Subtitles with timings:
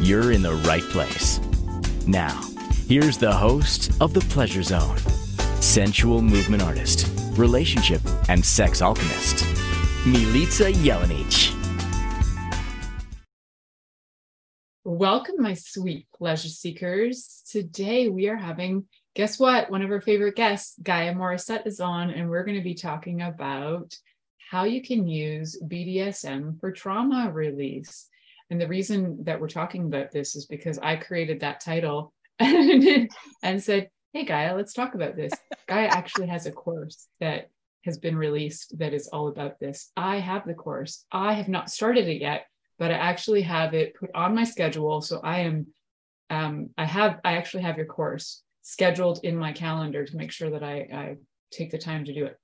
[0.00, 1.40] you're in the right place.
[2.06, 2.42] Now,
[2.86, 4.98] here's the host of The Pleasure Zone
[5.60, 9.44] sensual movement artist, relationship, and sex alchemist,
[10.04, 11.52] Milica Jelenic.
[14.84, 17.42] Welcome, my sweet pleasure seekers.
[17.50, 19.70] Today we are having, guess what?
[19.70, 23.22] One of our favorite guests, Gaia Morrissette, is on, and we're going to be talking
[23.22, 23.96] about
[24.50, 28.08] how you can use BDSM for trauma release.
[28.50, 33.08] And the reason that we're talking about this is because I created that title and,
[33.58, 35.32] said, Hey, Gaia, let's talk about this.
[35.68, 37.50] Gaia actually has a course that
[37.84, 39.90] has been released that is all about this.
[39.96, 41.04] I have the course.
[41.10, 42.46] I have not started it yet,
[42.78, 45.00] but I actually have it put on my schedule.
[45.00, 45.66] So I am,
[46.30, 50.50] um, I have, I actually have your course scheduled in my calendar to make sure
[50.50, 51.16] that I, I
[51.52, 52.36] take the time to do it.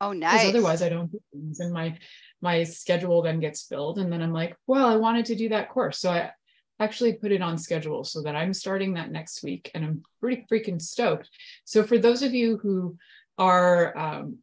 [0.00, 0.40] Oh, nice.
[0.40, 1.96] Because otherwise, I don't do things, and my
[2.42, 5.70] my schedule then gets filled, and then I'm like, well, I wanted to do that
[5.70, 6.30] course, so I
[6.78, 10.44] actually put it on schedule so that I'm starting that next week, and I'm pretty
[10.50, 11.30] freaking stoked.
[11.64, 12.96] So for those of you who
[13.38, 14.38] are um,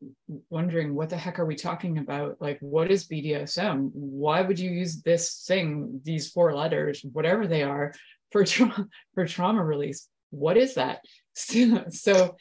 [0.49, 2.37] wondering what the heck are we talking about?
[2.39, 7.63] Like what is bdsm why would you use this thing these four letters whatever they
[7.63, 7.93] are
[8.31, 10.07] for trauma for trauma release?
[10.29, 11.01] What is that?
[11.89, 12.35] So,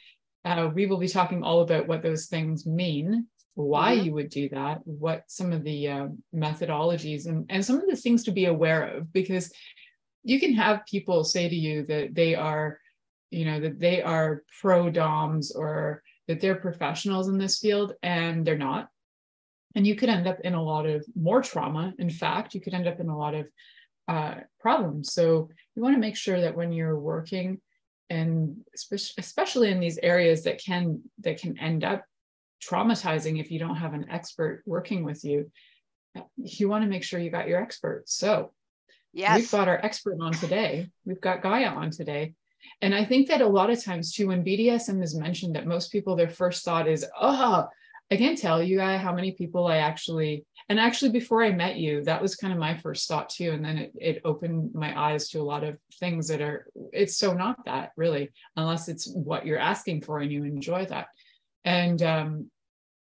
[0.45, 4.05] uh, we will be talking all about what those things mean, why mm-hmm.
[4.05, 7.95] you would do that, what some of the uh, methodologies and, and some of the
[7.95, 9.51] things to be aware of, because
[10.23, 12.79] you can have people say to you that they are,
[13.29, 18.45] you know, that they are pro DOMs or that they're professionals in this field and
[18.45, 18.89] they're not.
[19.75, 21.93] And you could end up in a lot of more trauma.
[21.99, 23.47] In fact, you could end up in a lot of
[24.07, 25.13] uh, problems.
[25.13, 27.59] So you want to make sure that when you're working
[28.09, 28.57] and
[29.17, 32.03] especially in these areas that can that can end up
[32.63, 35.51] traumatizing if you don't have an expert working with you.
[36.37, 38.03] You want to make sure you got your expert.
[38.07, 38.51] So
[39.13, 39.39] yes.
[39.39, 40.89] we've got our expert on today.
[41.05, 42.33] We've got gaia on today.
[42.81, 45.91] And i think that a lot of times too when bdsm is mentioned that most
[45.91, 47.67] people their first thought is oh
[48.11, 51.77] i can't tell you guys how many people i actually and actually before i met
[51.77, 54.97] you that was kind of my first thought too and then it, it opened my
[54.99, 59.07] eyes to a lot of things that are it's so not that really unless it's
[59.13, 61.07] what you're asking for and you enjoy that
[61.65, 62.49] and um,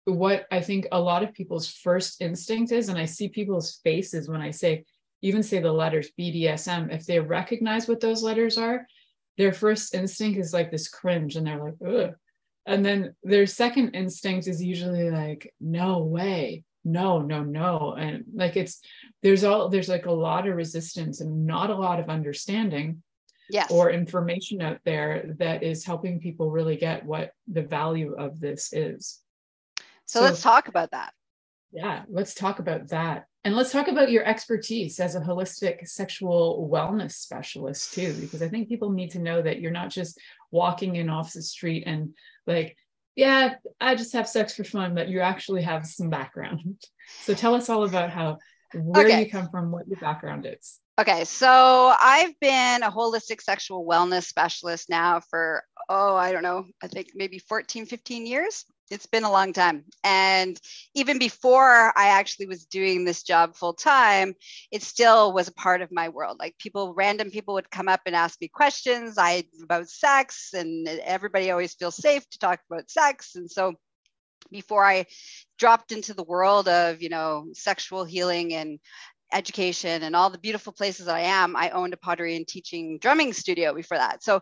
[0.05, 4.29] what i think a lot of people's first instinct is and i see people's faces
[4.29, 4.83] when i say
[5.21, 8.85] even say the letters bdsm if they recognize what those letters are
[9.37, 12.15] their first instinct is like this cringe and they're like Ugh.
[12.65, 16.63] and then their second instinct is usually like no way.
[16.83, 17.95] No no no.
[17.97, 18.81] And like it's
[19.21, 23.03] there's all there's like a lot of resistance and not a lot of understanding
[23.49, 23.69] yes.
[23.71, 28.73] or information out there that is helping people really get what the value of this
[28.73, 29.21] is
[30.05, 31.13] so, so let's talk about that
[31.71, 36.69] yeah let's talk about that and let's talk about your expertise as a holistic sexual
[36.71, 40.19] wellness specialist too because i think people need to know that you're not just
[40.51, 42.13] walking in off the street and
[42.45, 42.77] like
[43.17, 46.61] yeah, I just have sex for fun, but you actually have some background.
[47.21, 48.37] So tell us all about how
[48.73, 49.23] where okay.
[49.23, 50.79] you come from, what your background is.
[50.99, 56.65] Okay, so I've been a holistic sexual wellness specialist now for, oh, I don't know,
[56.81, 59.83] I think maybe 14, 15 years it's been a long time.
[60.03, 60.59] And
[60.95, 64.33] even before I actually was doing this job full time,
[64.71, 66.37] it still was a part of my world.
[66.39, 70.87] Like people, random people would come up and ask me questions I about sex, and
[70.87, 73.35] everybody always feels safe to talk about sex.
[73.35, 73.73] And so
[74.51, 75.05] before I
[75.57, 78.79] dropped into the world of, you know, sexual healing and
[79.33, 82.97] education and all the beautiful places that I am, I owned a pottery and teaching
[82.99, 84.23] drumming studio before that.
[84.23, 84.41] So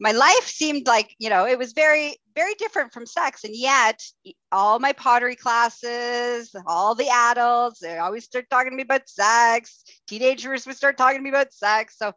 [0.00, 3.44] my life seemed like you know it was very very different from sex.
[3.44, 4.02] And yet
[4.50, 9.84] all my pottery classes all the adults they always start talking to me about sex.
[10.08, 11.96] Teenagers would start talking to me about sex.
[11.96, 12.12] So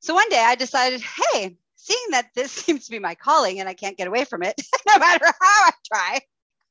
[0.00, 1.02] so one day i decided
[1.32, 4.42] hey seeing that this seems to be my calling and i can't get away from
[4.42, 6.20] it no matter how i try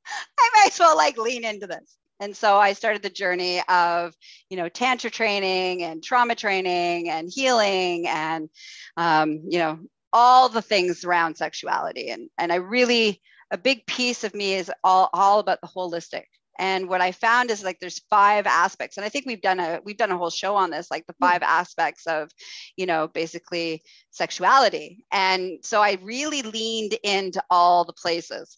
[0.39, 4.13] i might as well like lean into this and so i started the journey of
[4.49, 8.49] you know tantra training and trauma training and healing and
[8.97, 9.79] um, you know
[10.11, 13.21] all the things around sexuality and and i really
[13.51, 16.25] a big piece of me is all all about the holistic
[16.59, 18.97] And what I found is like there's five aspects.
[18.97, 21.15] And I think we've done a we've done a whole show on this, like the
[21.17, 21.25] hmm.
[21.25, 22.29] five aspects of,
[22.75, 25.05] you know, basically sexuality.
[25.11, 28.57] And so I really leaned into all the places.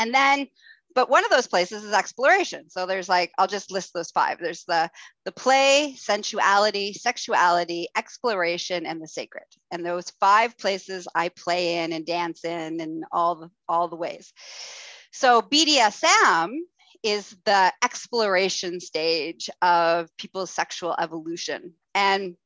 [0.00, 0.48] And then
[0.92, 2.68] but one of those places is exploration.
[2.68, 4.38] So there's like i'll just list those five.
[4.40, 4.90] There's the
[5.24, 9.44] the play sensuality sexuality exploration and the sacred.
[9.70, 13.96] And those five places i play in and dance in and all the all the
[13.96, 14.32] ways.
[15.12, 16.56] So bdsm
[17.02, 21.74] is the exploration stage of people's sexual evolution.
[21.94, 22.36] And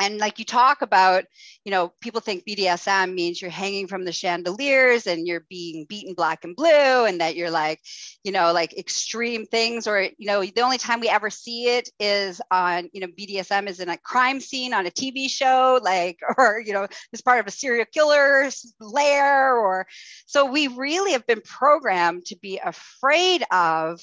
[0.00, 1.24] and like you talk about
[1.64, 6.14] you know people think bdsm means you're hanging from the chandeliers and you're being beaten
[6.14, 7.80] black and blue and that you're like
[8.24, 11.88] you know like extreme things or you know the only time we ever see it
[12.00, 16.18] is on you know bdsm is in a crime scene on a tv show like
[16.38, 19.86] or you know as part of a serial killer's lair or
[20.26, 24.00] so we really have been programmed to be afraid of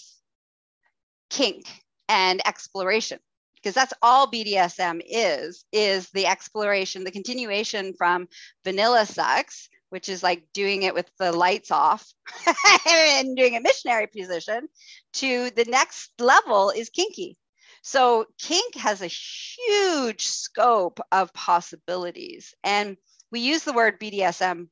[1.29, 1.65] kink
[2.07, 3.19] and exploration
[3.61, 8.27] because that's all BDSM is, is the exploration, the continuation from
[8.63, 12.05] vanilla sex, which is like doing it with the lights off
[12.87, 14.67] and doing a missionary position,
[15.13, 17.37] to the next level is kinky.
[17.83, 22.53] So kink has a huge scope of possibilities.
[22.63, 22.97] And
[23.31, 24.67] we use the word BDSM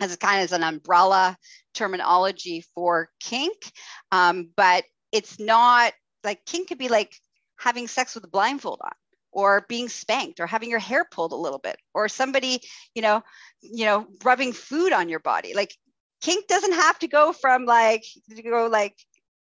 [0.00, 1.36] as kind of as an umbrella
[1.74, 3.72] terminology for kink,
[4.12, 5.92] um, but it's not
[6.24, 7.14] like kink could be like
[7.58, 8.92] having sex with a blindfold on
[9.30, 12.60] or being spanked or having your hair pulled a little bit or somebody
[12.94, 13.22] you know
[13.60, 15.54] you know rubbing food on your body.
[15.54, 15.74] Like
[16.20, 18.96] kink doesn't have to go from like to go like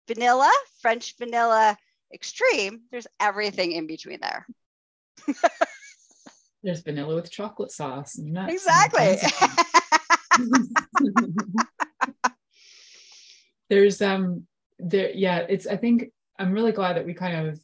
[0.07, 1.77] vanilla french vanilla
[2.13, 2.81] extreme.
[2.91, 4.47] There's everything in between there.
[6.63, 9.17] There's vanilla with chocolate sauce exactly.
[13.69, 14.45] there's um
[14.79, 16.05] there yeah it's i think
[16.39, 17.59] i'm really glad that we kind of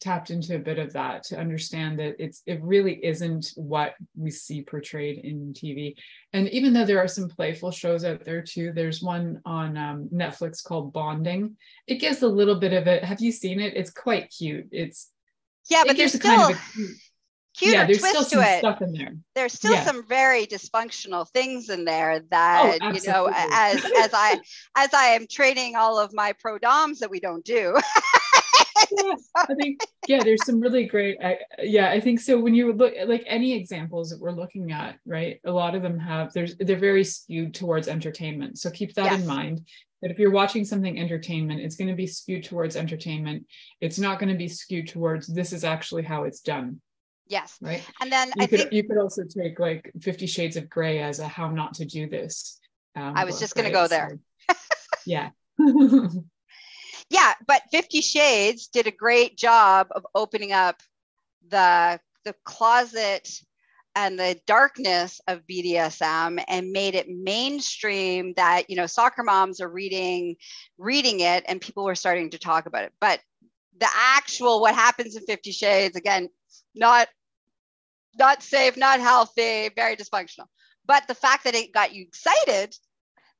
[0.00, 4.30] tapped into a bit of that to understand that it's it really isn't what we
[4.30, 5.94] see portrayed in TV.
[6.32, 10.08] And even though there are some playful shows out there too, there's one on um,
[10.12, 11.56] Netflix called Bonding.
[11.86, 13.04] It gives a little bit of it.
[13.04, 13.76] Have you seen it?
[13.76, 14.68] It's quite cute.
[14.72, 15.10] It's
[15.68, 16.90] yeah, but there's still kind of cute,
[17.56, 18.58] cute yeah, there's twist still some to it.
[18.58, 19.16] stuff in there.
[19.34, 19.84] There's still yeah.
[19.84, 24.40] some very dysfunctional things in there that oh, you know, as as I
[24.76, 27.76] as I am training all of my pro doms that we don't do.
[28.90, 31.18] yeah, I think yeah, there's some really great.
[31.22, 32.38] I, yeah, I think so.
[32.38, 35.40] When you look like any examples that we're looking at, right?
[35.44, 38.58] A lot of them have there's they're very skewed towards entertainment.
[38.58, 39.20] So keep that yes.
[39.20, 39.66] in mind.
[40.02, 43.46] That if you're watching something entertainment, it's going to be skewed towards entertainment.
[43.80, 46.80] It's not going to be skewed towards this is actually how it's done.
[47.28, 47.56] Yes.
[47.60, 47.82] Right.
[48.00, 51.00] And then you I could think you could also take like Fifty Shades of Grey
[51.00, 52.60] as a how not to do this.
[52.94, 54.18] Um, I was just going to go there.
[54.48, 54.56] So,
[55.06, 55.30] yeah.
[57.10, 60.82] yeah, but Fifty Shades did a great job of opening up
[61.48, 63.28] the the closet
[63.94, 69.68] and the darkness of BDSM and made it mainstream that you know soccer moms are
[69.68, 70.36] reading
[70.78, 72.92] reading it and people were starting to talk about it.
[73.00, 73.20] But
[73.78, 76.28] the actual what happens in 50 shades again
[76.74, 77.08] not
[78.18, 80.46] not safe, not healthy, very dysfunctional.
[80.86, 82.74] But the fact that it got you excited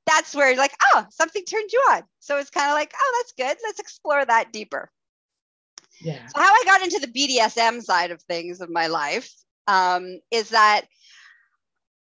[0.06, 2.02] that's where you're like, oh, something turned you on.
[2.20, 3.58] So it's kind of like, oh, that's good.
[3.64, 4.90] Let's explore that deeper.
[6.00, 6.26] Yeah.
[6.26, 7.08] So how I got into the
[7.38, 9.32] BDSM side of things of my life
[9.66, 10.82] um, is that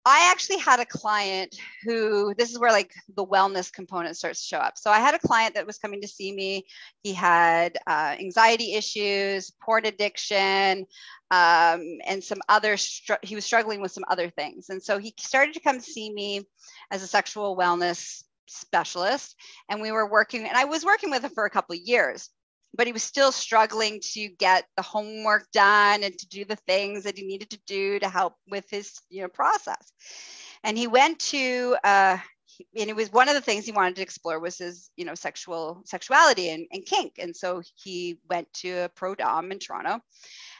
[0.06, 4.46] I actually had a client who this is where like the wellness component starts to
[4.46, 4.76] show up.
[4.76, 6.66] So I had a client that was coming to see me.
[7.02, 10.86] He had uh, anxiety issues, porn addiction,
[11.30, 12.76] um, and some other.
[12.76, 16.12] Str- he was struggling with some other things, and so he started to come see
[16.12, 16.42] me
[16.90, 19.36] as a sexual wellness specialist.
[19.70, 22.28] And we were working, and I was working with him for a couple of years
[22.76, 27.04] but he was still struggling to get the homework done and to do the things
[27.04, 29.92] that he needed to do to help with his you know process.
[30.62, 32.18] And he went to uh,
[32.76, 35.14] and it was one of the things he wanted to explore was his you know
[35.14, 37.14] sexual sexuality and, and kink.
[37.18, 40.00] And so he went to a pro dom in toronto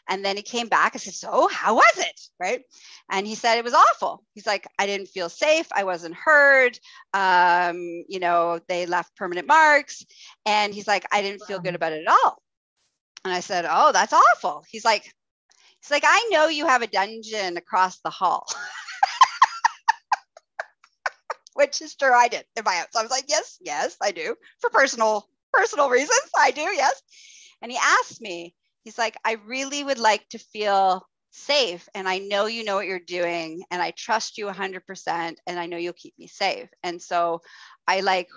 [0.09, 2.21] and then he came back and said, So, how was it?
[2.39, 2.63] Right.
[3.11, 4.23] And he said, It was awful.
[4.35, 5.67] He's like, I didn't feel safe.
[5.73, 6.79] I wasn't heard.
[7.13, 10.05] Um, you know, they left permanent marks.
[10.47, 12.43] And he's like, I didn't feel good about it at all.
[13.25, 14.65] And I said, Oh, that's awful.
[14.69, 15.05] He's like,
[15.81, 18.47] He's like, I know you have a dungeon across the hall.
[21.55, 22.97] Which is true, I did in my house.
[22.97, 24.35] I was like, yes, yes, I do.
[24.61, 27.01] For personal personal reasons, I do, yes.
[27.63, 28.55] And he asked me,
[28.85, 31.89] he's like, I really would like to feel safe.
[31.95, 33.63] And I know you know what you're doing.
[33.71, 35.35] And I trust you 100%.
[35.47, 36.69] And I know you'll keep me safe.
[36.83, 37.41] And so
[37.89, 38.29] I like,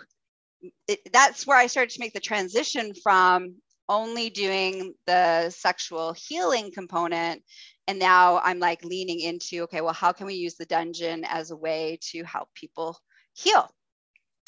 [0.88, 3.56] it, that's where I started to make the transition from
[3.90, 7.42] only doing the sexual healing component
[7.88, 11.52] and now i'm like leaning into okay well how can we use the dungeon as
[11.52, 12.98] a way to help people
[13.34, 13.70] heal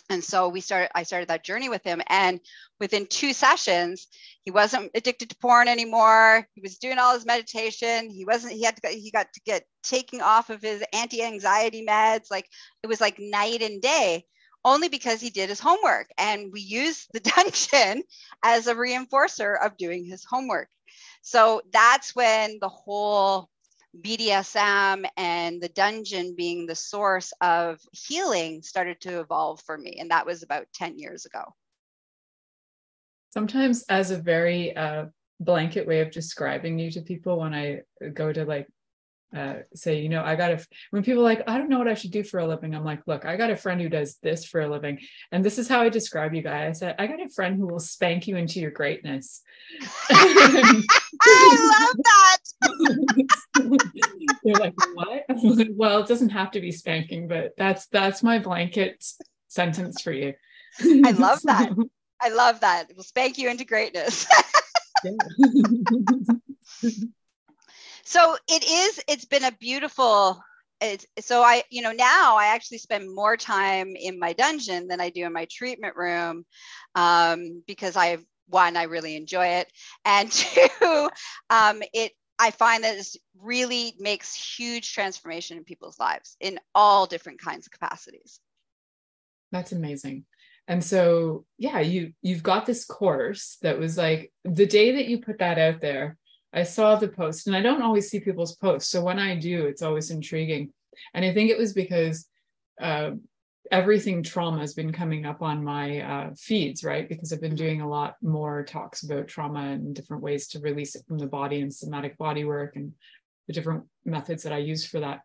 [0.09, 2.01] and so we started i started that journey with him.
[2.07, 2.39] And
[2.79, 4.07] within two sessions
[4.43, 6.47] he wasn't addicted to porn anymore.
[6.55, 8.09] He was doing all his meditation.
[8.09, 12.31] He wasn't he had to he got to get taking off of his anti-anxiety meds.
[12.31, 12.47] Like
[12.81, 14.25] it was like night and day
[14.65, 16.09] only because he did his homework.
[16.17, 18.03] And we used the dungeon
[18.43, 20.69] as a reinforcer of doing his homework.
[21.21, 23.49] So that's when the whole
[23.97, 29.97] BDSM and the dungeon being the source of healing started to evolve for me.
[29.99, 31.43] And that was about 10 years ago.
[33.31, 35.05] Sometimes, as a very uh,
[35.39, 37.81] blanket way of describing you to people, when I
[38.13, 38.67] go to like
[39.35, 41.93] uh, say, you know, I got a, when people like, I don't know what I
[41.93, 42.73] should do for a living.
[42.73, 44.99] I'm like, look, I got a friend who does this for a living.
[45.31, 46.77] And this is how I describe you guys.
[46.77, 49.41] I said, I got a friend who will spank you into your greatness.
[50.09, 50.83] I
[51.79, 52.37] love that.
[54.43, 55.25] You're like, what?
[55.71, 59.03] well, it doesn't have to be spanking, but that's, that's my blanket
[59.47, 60.33] sentence for you.
[60.81, 61.71] I love that.
[62.21, 62.89] I love that.
[62.89, 64.27] It will spank you into greatness
[68.03, 70.41] so it is it's been a beautiful
[70.81, 74.99] it's, so i you know now i actually spend more time in my dungeon than
[75.01, 76.45] i do in my treatment room
[76.95, 79.71] um, because I've one i really enjoy it
[80.05, 81.09] and two
[81.49, 87.05] um, it i find that it really makes huge transformation in people's lives in all
[87.05, 88.39] different kinds of capacities
[89.51, 90.25] that's amazing
[90.67, 95.19] and so yeah you you've got this course that was like the day that you
[95.19, 96.17] put that out there
[96.51, 98.89] I saw the post, and I don't always see people's posts.
[98.89, 100.73] So when I do, it's always intriguing.
[101.13, 102.27] And I think it was because
[102.81, 103.11] uh,
[103.71, 107.07] everything trauma has been coming up on my uh, feeds, right?
[107.07, 110.95] Because I've been doing a lot more talks about trauma and different ways to release
[110.95, 112.93] it from the body and somatic body work and
[113.47, 115.21] the different methods that I use for that.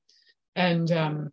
[0.56, 1.32] And um,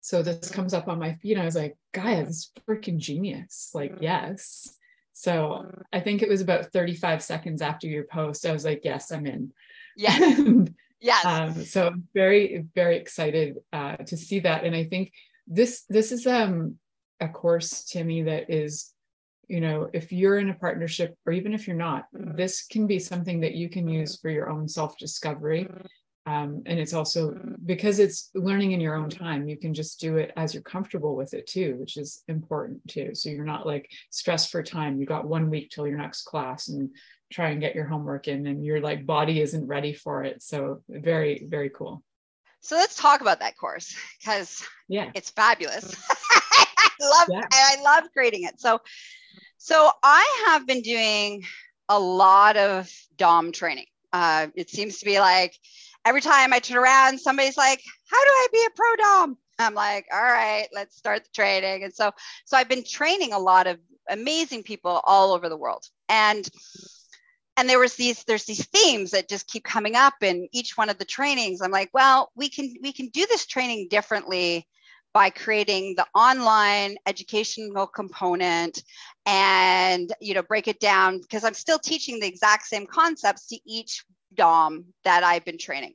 [0.00, 1.32] so this comes up on my feed.
[1.32, 3.70] And I was like, Gaia, this is freaking genius.
[3.74, 4.76] Like, yes.
[5.12, 9.10] So I think it was about 35 seconds after your post, I was like, yes,
[9.12, 9.52] I'm in.
[9.96, 10.48] Yes.
[11.00, 11.24] yes.
[11.26, 14.64] Um, so I'm very, very excited uh, to see that.
[14.64, 15.12] And I think
[15.50, 16.76] this this is um,
[17.20, 18.92] a course, Timmy, that is,
[19.48, 22.98] you know, if you're in a partnership or even if you're not, this can be
[22.98, 25.68] something that you can use for your own self-discovery.
[26.26, 30.18] Um, and it's also because it's learning in your own time you can just do
[30.18, 33.14] it as you're comfortable with it too which is important too.
[33.14, 35.00] So you're not like stressed for time.
[35.00, 36.90] You got one week till your next class and
[37.32, 40.42] try and get your homework in and your like body isn't ready for it.
[40.42, 42.02] So very very cool
[42.60, 47.46] so let's talk about that course because yeah it's fabulous i love yeah.
[47.52, 48.80] i love creating it so
[49.56, 51.42] so i have been doing
[51.88, 55.56] a lot of dom training uh, it seems to be like
[56.04, 59.74] every time I turn around, somebody's like, "How do I be a pro dom?" I'm
[59.74, 62.10] like, "All right, let's start the training." And so,
[62.44, 66.48] so I've been training a lot of amazing people all over the world, and
[67.60, 70.88] and there was these there's these themes that just keep coming up in each one
[70.88, 71.60] of the trainings.
[71.60, 74.66] I'm like, well, we can we can do this training differently
[75.12, 78.82] by creating the online educational component
[79.26, 83.58] and you know break it down because i'm still teaching the exact same concepts to
[83.66, 85.94] each DOM that I've been training.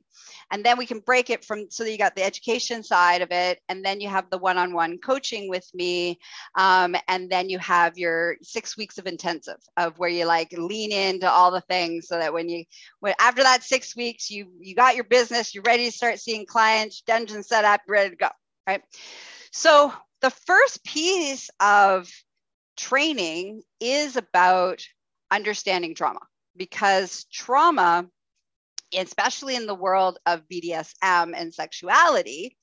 [0.50, 3.30] And then we can break it from so that you got the education side of
[3.30, 6.18] it, and then you have the one on one coaching with me.
[6.56, 10.92] Um, and then you have your six weeks of intensive of where you like lean
[10.92, 12.64] into all the things so that when you,
[13.00, 16.46] when after that six weeks, you, you got your business, you're ready to start seeing
[16.46, 18.28] clients, dungeon set up, ready to go.
[18.66, 18.82] Right.
[19.52, 22.10] So the first piece of
[22.76, 24.82] training is about
[25.30, 26.20] understanding trauma
[26.56, 28.06] because trauma
[28.94, 32.56] especially in the world of BDSM and sexuality,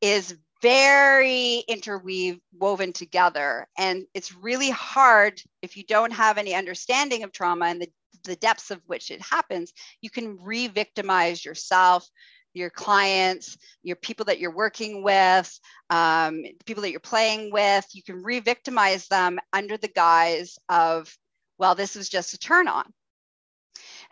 [0.00, 3.66] is very interweave woven together.
[3.76, 7.88] And it's really hard if you don't have any understanding of trauma and the,
[8.24, 12.08] the depths of which it happens, you can re victimize yourself,
[12.54, 15.58] your clients, your people that you're working with,
[15.90, 17.86] um, people that you're playing with.
[17.92, 21.14] You can re victimize them under the guise of,
[21.58, 22.84] well, this was just a turn on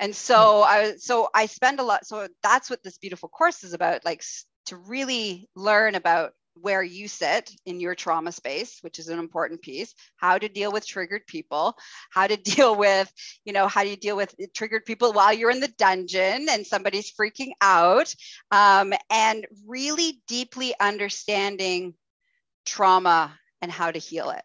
[0.02, 3.72] and so i so i spend a lot so that's what this beautiful course is
[3.72, 4.22] about like
[4.66, 9.62] to really learn about where you sit in your trauma space which is an important
[9.62, 9.94] piece.
[10.16, 11.74] How to deal with triggered people
[12.10, 13.10] how to deal with
[13.46, 16.66] you know how do you deal with triggered people while you're in the dungeon and
[16.66, 18.14] somebody's freaking out
[18.50, 21.94] um, and really deeply understanding
[22.66, 24.42] trauma and how to heal it.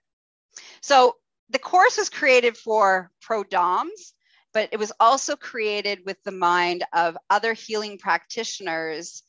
[0.81, 1.15] So
[1.49, 4.13] the course was created for pro DOMs,
[4.57, 9.21] but it was also created with the mind of other healing practitioners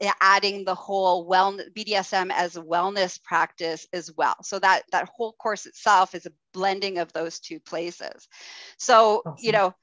[0.00, 4.36] eh, adding the whole wellness BDSM as a wellness practice as well.
[4.44, 8.28] So that that whole course itself is a blending of those two places.
[8.78, 9.44] So, awesome.
[9.44, 9.74] you know,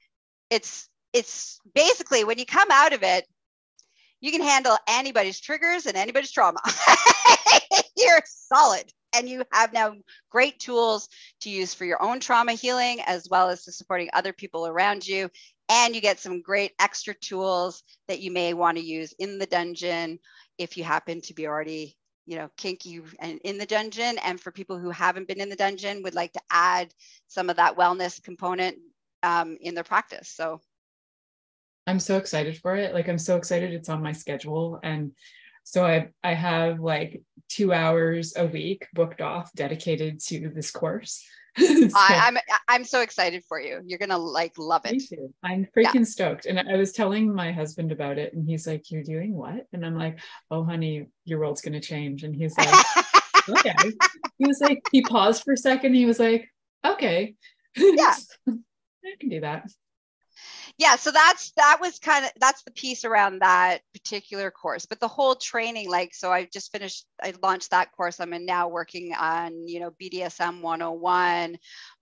[0.48, 3.26] it's it's basically when you come out of it,
[4.22, 6.60] you can handle anybody's triggers and anybody's trauma.
[7.98, 9.94] You're solid and you have now
[10.30, 11.08] great tools
[11.40, 15.06] to use for your own trauma healing as well as to supporting other people around
[15.06, 15.30] you.
[15.68, 19.46] And you get some great extra tools that you may want to use in the
[19.46, 20.18] dungeon
[20.58, 24.18] if you happen to be already you know kinky and in the dungeon.
[24.24, 26.92] And for people who haven't been in the dungeon would like to add
[27.28, 28.78] some of that wellness component
[29.22, 30.28] um, in their practice.
[30.28, 30.60] So
[31.86, 32.94] i'm so excited for it.
[32.94, 34.80] Like i'm so excited it's on my schedule.
[34.82, 35.12] And
[35.64, 41.24] so I I have like two hours a week booked off dedicated to this course.
[41.56, 43.80] so, I, am I'm, I'm so excited for you.
[43.86, 45.02] You're gonna like love it.
[45.44, 46.02] I'm freaking yeah.
[46.04, 46.46] stoked.
[46.46, 49.86] And I was telling my husband about it, and he's like, "You're doing what?" And
[49.86, 50.18] I'm like,
[50.50, 52.86] "Oh, honey, your world's gonna change." And he's like,
[53.48, 53.74] "Okay."
[54.38, 55.94] He was like, he paused for a second.
[55.94, 56.48] He was like,
[56.84, 57.36] "Okay,
[57.76, 58.14] yeah,
[58.48, 59.64] I can do that."
[60.78, 65.00] Yeah so that's that was kind of that's the piece around that particular course but
[65.00, 68.20] the whole training like so i just finished i launched that course.
[68.20, 71.56] I'm now working on you know bdsm 101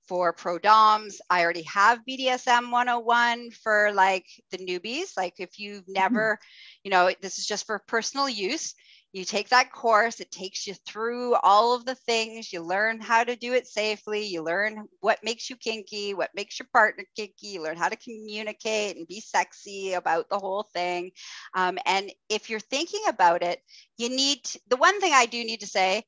[0.09, 1.21] for pro doms.
[1.31, 5.17] I already have bdsm 101 for like the newbies.
[5.17, 5.93] Like if you've mm-hmm.
[5.93, 6.39] never
[6.83, 8.75] you know this is just for personal use
[9.13, 13.23] you take that course it takes you through all of the things you learn how
[13.23, 17.49] to do it safely you learn what makes you kinky what makes your partner kinky
[17.49, 21.11] you learn how to communicate and be sexy about the whole thing.
[21.55, 23.61] Um, and if you're thinking about it
[23.99, 26.03] you need to, the one thing i do need to say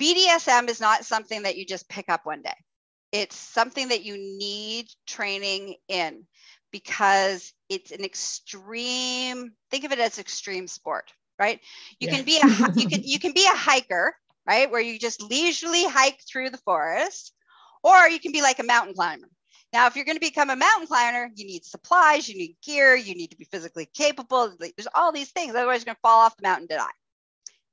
[0.00, 2.54] bdsm is not something that you just pick up one day.
[3.12, 6.26] It's something that you need training in
[6.70, 11.58] because it's an extreme think of it as extreme sport right?
[11.98, 12.16] You yeah.
[12.16, 14.14] can be a you can you can be a hiker,
[14.46, 14.70] right?
[14.70, 17.32] Where you just leisurely hike through the forest,
[17.82, 19.28] or you can be like a mountain climber.
[19.72, 22.96] Now, if you're going to become a mountain climber, you need supplies, you need gear,
[22.96, 24.52] you need to be physically capable.
[24.58, 25.54] There's all these things.
[25.54, 26.90] Otherwise, you're going to fall off the mountain to die.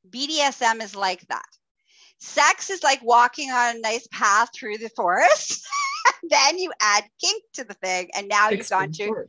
[0.07, 1.47] BDSM is like that.
[2.19, 5.67] Sex is like walking on a nice path through the forest.
[6.29, 9.25] then you add kink to the thing, and now you've gone to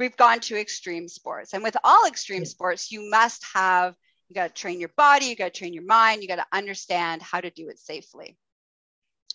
[0.00, 1.52] we've gone to extreme sports.
[1.52, 3.94] And with all extreme sports, you must have,
[4.28, 6.46] you got to train your body, you got to train your mind, you got to
[6.52, 8.36] understand how to do it safely.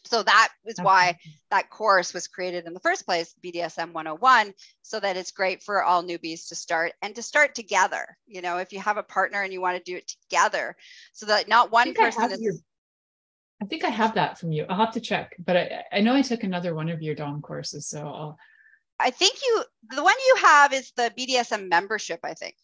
[0.06, 1.17] So that is why
[1.49, 5.84] that course was created in the first place, BDSM 101, so that it's great for
[5.84, 8.17] all newbies to start and to start together.
[8.28, 10.75] You know, if you have a partner and you want to do it together,
[11.13, 12.41] so that not one person I is.
[12.41, 12.54] Your,
[13.62, 14.65] I think I have that from you.
[14.69, 17.41] I'll have to check, but I, I know I took another one of your DOM
[17.41, 18.38] courses, so I'll
[19.00, 22.56] I think you the one you have is the BDSM membership, I think.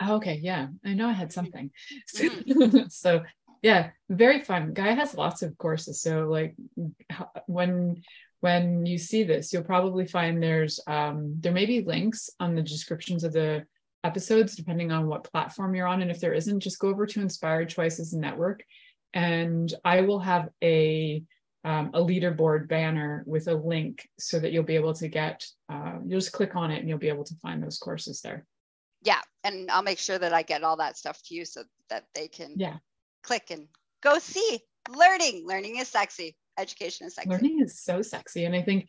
[0.00, 0.68] Oh, okay, yeah.
[0.84, 1.70] I know I had something.
[2.16, 2.90] Mm.
[2.92, 3.22] so
[3.62, 4.72] yeah, very fun.
[4.72, 6.00] Gaia has lots of courses.
[6.00, 6.54] So like
[7.46, 8.02] when
[8.40, 12.62] when you see this, you'll probably find there's um there may be links on the
[12.62, 13.64] descriptions of the
[14.04, 17.20] episodes depending on what platform you're on and if there isn't just go over to
[17.20, 18.62] inspired choices network
[19.12, 21.22] and i will have a
[21.64, 25.94] um, a leaderboard banner with a link so that you'll be able to get, uh,
[26.04, 28.46] you'll just click on it and you'll be able to find those courses there.
[29.02, 29.20] Yeah.
[29.44, 32.28] And I'll make sure that I get all that stuff to you so that they
[32.28, 32.76] can yeah.
[33.22, 33.66] click and
[34.02, 35.44] go see learning.
[35.46, 36.36] Learning is sexy.
[36.58, 37.30] Education is sexy.
[37.30, 38.44] Learning is so sexy.
[38.44, 38.88] And I think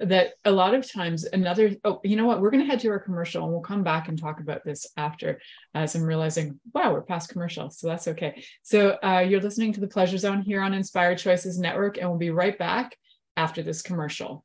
[0.00, 2.40] that a lot of times another oh you know what?
[2.40, 4.86] We're going to head to our commercial and we'll come back and talk about this
[4.96, 5.40] after
[5.74, 8.44] as i'm realizing wow we're past commercial so that's okay.
[8.62, 12.18] So uh, you're listening to the pleasure zone here on inspired choices network and we'll
[12.18, 12.96] be right back
[13.36, 14.44] after this commercial.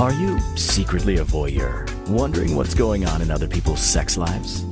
[0.00, 4.62] Are you secretly a voyeur wondering what's going on in other people's sex lives?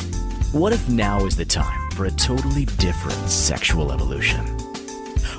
[0.53, 4.69] What if now is the time for a totally different sexual evolution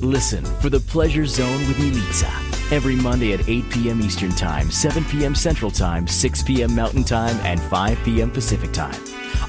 [0.00, 4.02] Listen for the Pleasure Zone with Milica every Monday at 8 p.m.
[4.02, 5.34] Eastern Time, 7 p.m.
[5.34, 6.74] Central Time, 6 p.m.
[6.74, 8.30] Mountain Time, and 5 p.m.
[8.30, 9.00] Pacific Time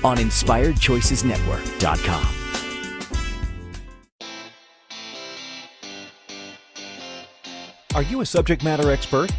[0.06, 2.28] on InspiredChoicesNetwork.com.
[7.96, 9.30] Are you a subject matter expert?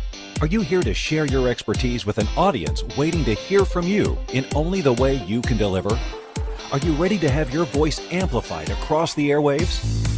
[0.43, 4.19] Are you here to share your expertise with an audience waiting to hear from you
[4.33, 5.99] in only the way you can deliver?
[6.71, 10.18] Are you ready to have your voice amplified across the airwaves?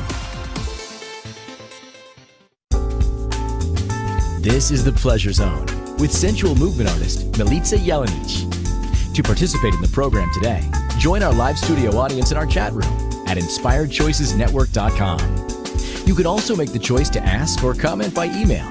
[4.41, 5.67] This is the Pleasure Zone
[5.99, 9.13] with sensual movement artist Milica Jelenic.
[9.13, 12.91] To participate in the program today, join our live studio audience in our chat room
[13.27, 16.07] at inspiredchoicesnetwork.com.
[16.07, 18.65] You can also make the choice to ask or comment by email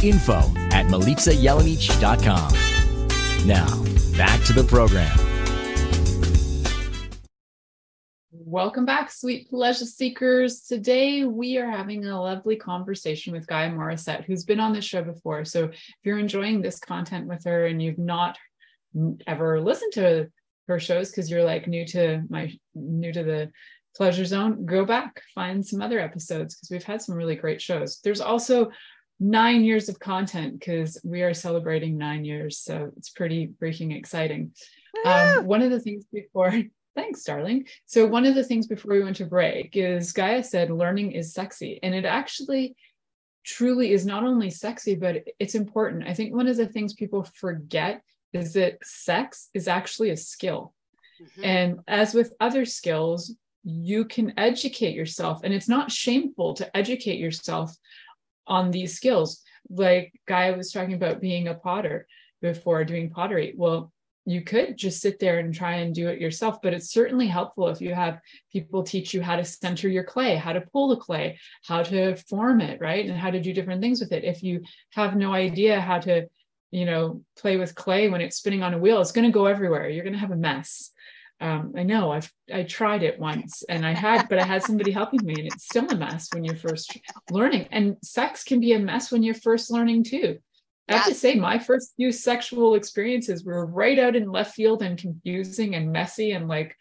[0.00, 0.38] info
[0.70, 2.52] at milicajelenic.com.
[3.44, 3.66] Now,
[4.16, 5.27] back to the program.
[8.58, 10.62] Welcome back, sweet pleasure seekers.
[10.62, 15.00] Today we are having a lovely conversation with Gaia Morrissette, who's been on the show
[15.00, 15.44] before.
[15.44, 18.36] So if you're enjoying this content with her and you've not
[19.28, 20.26] ever listened to
[20.66, 23.52] her shows because you're like new to my new to the
[23.96, 28.00] pleasure zone, go back, find some other episodes because we've had some really great shows.
[28.02, 28.72] There's also
[29.20, 32.58] nine years of content because we are celebrating nine years.
[32.58, 34.50] So it's pretty freaking exciting.
[35.04, 36.52] Um, one of the things before,
[36.98, 37.66] thanks, darling.
[37.86, 41.32] So, one of the things before we went to break is Gaia said learning is
[41.32, 41.78] sexy.
[41.82, 42.74] And it actually
[43.44, 46.08] truly is not only sexy, but it's important.
[46.08, 50.74] I think one of the things people forget is that sex is actually a skill.
[51.22, 51.44] Mm-hmm.
[51.44, 53.34] And as with other skills,
[53.64, 57.76] you can educate yourself, and it's not shameful to educate yourself
[58.46, 59.42] on these skills.
[59.70, 62.06] Like Gaia was talking about being a potter
[62.40, 63.54] before doing pottery.
[63.56, 63.92] Well,
[64.30, 67.68] you could just sit there and try and do it yourself, but it's certainly helpful
[67.68, 68.20] if you have
[68.52, 72.16] people teach you how to center your clay, how to pull the clay, how to
[72.16, 73.06] form it, right?
[73.06, 74.24] And how to do different things with it.
[74.24, 74.62] If you
[74.92, 76.26] have no idea how to,
[76.70, 79.46] you know, play with clay when it's spinning on a wheel, it's going to go
[79.46, 79.88] everywhere.
[79.88, 80.90] You're going to have a mess
[81.40, 84.90] um, I know I've I tried it once and I had, but I had somebody
[84.90, 86.98] helping me, and it's still a mess when you're first
[87.30, 87.68] learning.
[87.70, 90.38] And sex can be a mess when you're first learning too.
[90.88, 94.82] I have to say, my first few sexual experiences were right out in left field
[94.82, 96.32] and confusing and messy.
[96.32, 96.76] And like,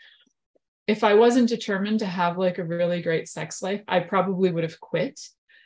[0.87, 4.63] if I wasn't determined to have like a really great sex life, I probably would
[4.63, 5.19] have quit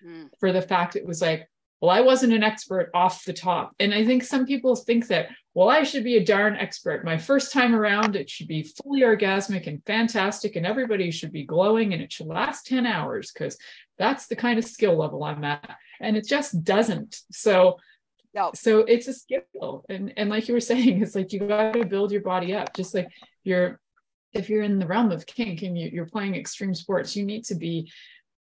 [0.06, 0.30] mm.
[0.40, 1.48] for the fact it was like,
[1.82, 3.74] well, I wasn't an expert off the top.
[3.80, 7.04] And I think some people think that, well, I should be a darn expert.
[7.04, 11.44] My first time around, it should be fully orgasmic and fantastic, and everybody should be
[11.44, 13.58] glowing and it should last 10 hours because
[13.98, 15.76] that's the kind of skill level I'm at.
[16.00, 17.18] And it just doesn't.
[17.32, 17.78] So,
[18.34, 18.52] no.
[18.54, 19.86] so it's a skill.
[19.90, 22.76] And, and like you were saying, it's like you got to build your body up,
[22.76, 23.08] just like
[23.44, 23.80] you're
[24.34, 27.44] if you're in the realm of kink and you, are playing extreme sports, you need
[27.44, 27.92] to be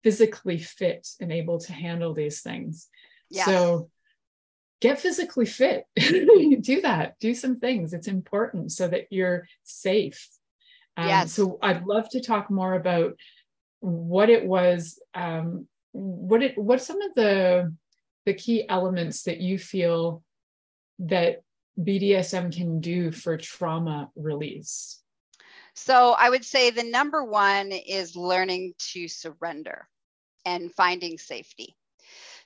[0.03, 2.87] physically fit and able to handle these things.
[3.29, 3.45] Yes.
[3.45, 3.89] So
[4.81, 10.27] get physically fit do that do some things it's important so that you're safe
[10.97, 11.31] um, yes.
[11.31, 13.13] so i'd love to talk more about
[13.79, 17.73] what it was um, what it what some of the
[18.25, 20.23] the key elements that you feel
[20.99, 21.41] that
[21.79, 25.01] bdsm can do for trauma release?
[25.73, 29.87] So i would say the number one is learning to surrender
[30.45, 31.75] and finding safety.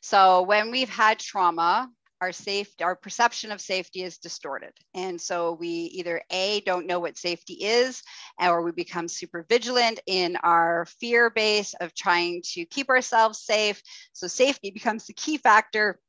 [0.02, 1.90] So when we've had trauma
[2.22, 4.72] our safety, our perception of safety is distorted.
[4.94, 8.02] And so we either A, don't know what safety is,
[8.42, 13.82] or we become super vigilant in our fear base of trying to keep ourselves safe.
[14.14, 16.00] So safety becomes the key factor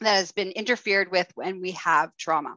[0.00, 2.56] that has been interfered with when we have trauma.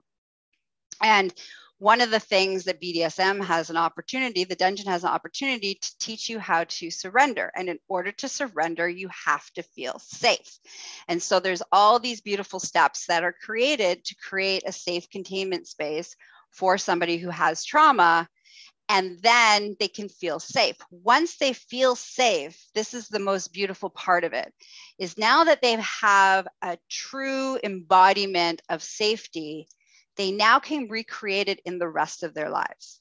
[1.02, 1.34] And
[1.82, 5.98] one of the things that BDSM has an opportunity, the dungeon has an opportunity to
[5.98, 7.52] teach you how to surrender.
[7.56, 10.60] And in order to surrender, you have to feel safe.
[11.08, 15.66] And so there's all these beautiful steps that are created to create a safe containment
[15.66, 16.16] space
[16.52, 18.30] for somebody who has trauma.
[18.88, 20.76] And then they can feel safe.
[20.92, 24.54] Once they feel safe, this is the most beautiful part of it,
[25.00, 29.68] is now that they have a true embodiment of safety,
[30.18, 33.00] they now can recreate it in the rest of their lives.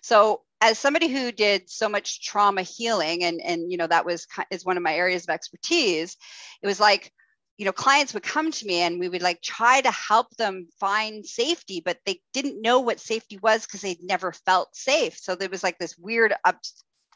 [0.00, 4.26] So as somebody who did so much trauma healing and and you know that was
[4.50, 6.16] is one of my areas of expertise
[6.62, 7.12] it was like
[7.58, 10.68] you know clients would come to me and we would like try to help them
[10.80, 15.34] find safety but they didn't know what safety was because they'd never felt safe so
[15.34, 16.56] there was like this weird ab-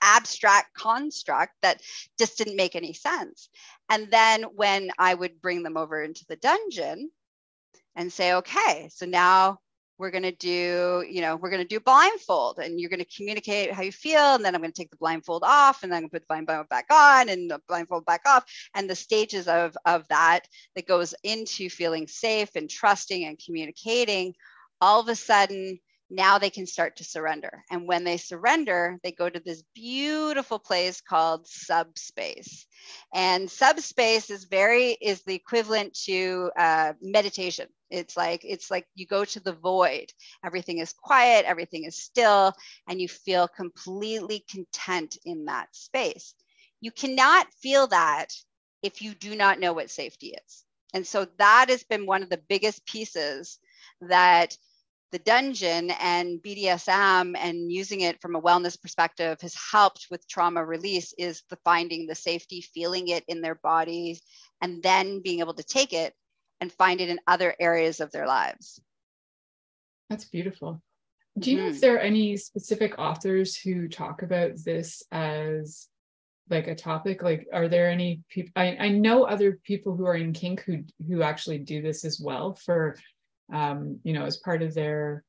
[0.02, 1.80] abstract construct that
[2.18, 3.48] just didn't make any sense
[3.90, 7.10] and then when i would bring them over into the dungeon
[8.00, 9.58] and say, okay, so now
[9.98, 13.16] we're going to do, you know, we're going to do blindfold and you're going to
[13.16, 14.34] communicate how you feel.
[14.34, 16.22] And then I'm going to take the blindfold off and then I'm going to put
[16.22, 18.44] the blindfold back on and the blindfold back off.
[18.74, 24.32] And the stages of, of that that goes into feeling safe and trusting and communicating,
[24.80, 25.78] all of a sudden,
[26.10, 27.64] now they can start to surrender.
[27.70, 32.66] And when they surrender, they go to this beautiful place called subspace.
[33.14, 37.68] And subspace is very is the equivalent to uh, meditation.
[37.90, 40.12] It's like it's like you go to the void.
[40.44, 42.52] Everything is quiet, everything is still,
[42.88, 46.34] and you feel completely content in that space.
[46.80, 48.28] You cannot feel that
[48.82, 50.64] if you do not know what safety is.
[50.92, 53.58] And so that has been one of the biggest pieces
[54.00, 54.56] that
[55.12, 60.64] the dungeon and BDSM and using it from a wellness perspective has helped with trauma
[60.64, 64.22] release is the finding the safety, feeling it in their bodies,
[64.60, 66.14] and then being able to take it
[66.60, 68.80] and find it in other areas of their lives.
[70.08, 70.82] That's beautiful.
[71.38, 71.66] Do you mm-hmm.
[71.66, 75.88] know if there are any specific authors who talk about this as
[76.50, 77.22] like a topic?
[77.22, 78.52] Like, are there any people?
[78.56, 82.20] I, I know other people who are in kink who who actually do this as
[82.20, 82.96] well for,
[83.52, 85.24] um, you know, as part of their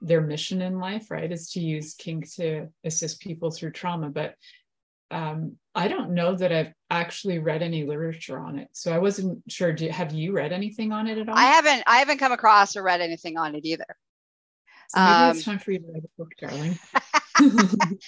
[0.00, 1.30] their mission in life, right?
[1.30, 4.08] Is to use kink to assist people through trauma.
[4.08, 4.34] But
[5.10, 9.42] um, I don't know that I've actually read any literature on it, so I wasn't
[9.48, 9.72] sure.
[9.72, 11.36] Do, have you read anything on it at all?
[11.36, 11.84] I haven't.
[11.86, 13.86] I haven't come across or read anything on it either.
[14.88, 16.78] So maybe um, it's time for you to write a book, darling.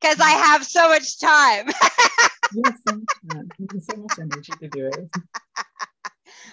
[0.00, 1.66] Because I have so much time.
[2.54, 3.46] you have so much,
[3.82, 5.10] so much energy to do it.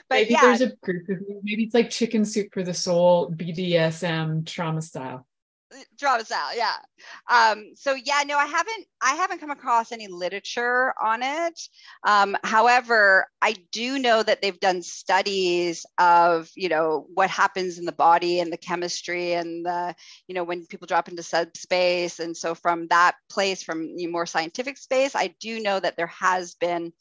[0.09, 0.41] But maybe yeah.
[0.41, 1.17] there's a group of.
[1.43, 5.25] Maybe it's like chicken soup for the soul, BDSM trauma style
[5.99, 6.75] trauma style yeah
[7.29, 11.59] um, so yeah no i haven't i haven't come across any literature on it
[12.05, 17.85] um, however i do know that they've done studies of you know what happens in
[17.85, 19.93] the body and the chemistry and the
[20.27, 24.77] you know when people drop into subspace and so from that place from more scientific
[24.77, 26.93] space i do know that there has been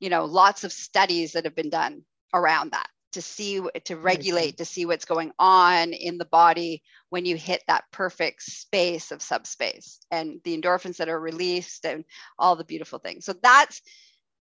[0.00, 2.02] you know lots of studies that have been done
[2.34, 7.24] around that to see to regulate to see what's going on in the body when
[7.26, 12.04] you hit that perfect space of subspace and the endorphins that are released and
[12.38, 13.24] all the beautiful things.
[13.24, 13.82] So that's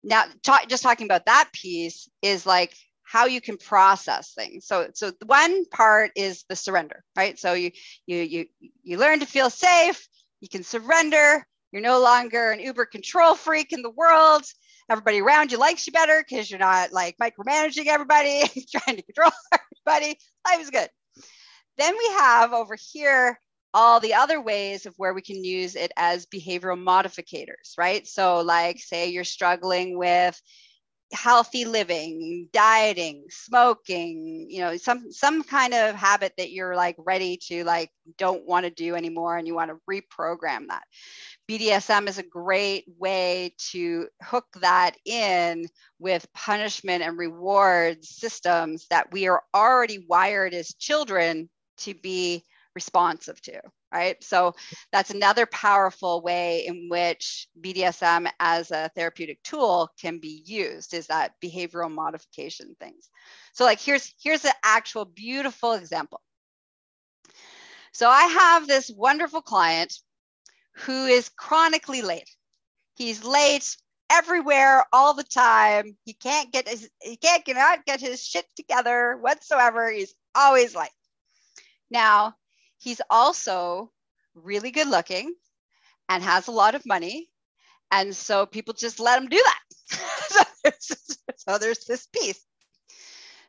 [0.03, 4.67] now talk, just talking about that piece is like how you can process things.
[4.67, 7.39] So so one part is the surrender right?
[7.39, 7.71] So you
[8.07, 8.47] you you
[8.83, 10.07] you learn to feel safe
[10.41, 14.45] you can surrender you're no longer an uber control freak in the world
[14.91, 19.31] everybody around you likes you better because you're not like micromanaging everybody, trying to control
[19.87, 20.19] everybody.
[20.47, 20.89] Life is good.
[21.79, 23.39] Then we have over here
[23.73, 28.07] all the other ways of where we can use it as behavioral modificators, right?
[28.07, 30.41] So, like, say you're struggling with
[31.13, 37.37] healthy living dieting smoking you know some some kind of habit that you're like ready
[37.37, 40.85] to like don't want to do anymore and you want to reprogram that
[41.51, 45.67] BDSM is a great way to hook that in
[45.99, 52.45] with punishment and reward systems that we are already wired as children to be
[52.77, 53.61] responsive to,
[53.93, 54.23] right?
[54.23, 54.55] So
[54.93, 61.09] that's another powerful way in which BDSM as a therapeutic tool can be used is
[61.09, 63.11] that behavioral modification things.
[63.55, 66.21] So like here's here's an actual beautiful example.
[67.93, 69.93] So I have this wonderful client
[70.81, 72.29] who is chronically late.
[72.97, 73.77] He's late
[74.11, 75.97] everywhere all the time.
[76.05, 79.91] He can't get his he can't cannot get his shit together whatsoever.
[79.91, 80.91] He's always late.
[81.91, 82.35] Now,
[82.79, 83.91] he's also
[84.35, 85.35] really good looking
[86.09, 87.29] and has a lot of money.
[87.91, 89.99] And so people just let him do that.
[90.29, 92.45] so, there's, so there's this piece.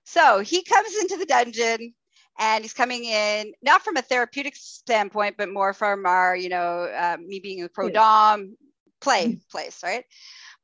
[0.04, 1.94] So he comes into the dungeon
[2.40, 6.84] and he's coming in not from a therapeutic standpoint, but more from our, you know,
[6.84, 8.56] uh, me being a pro dom
[9.00, 9.38] play mm-hmm.
[9.50, 10.06] place, right?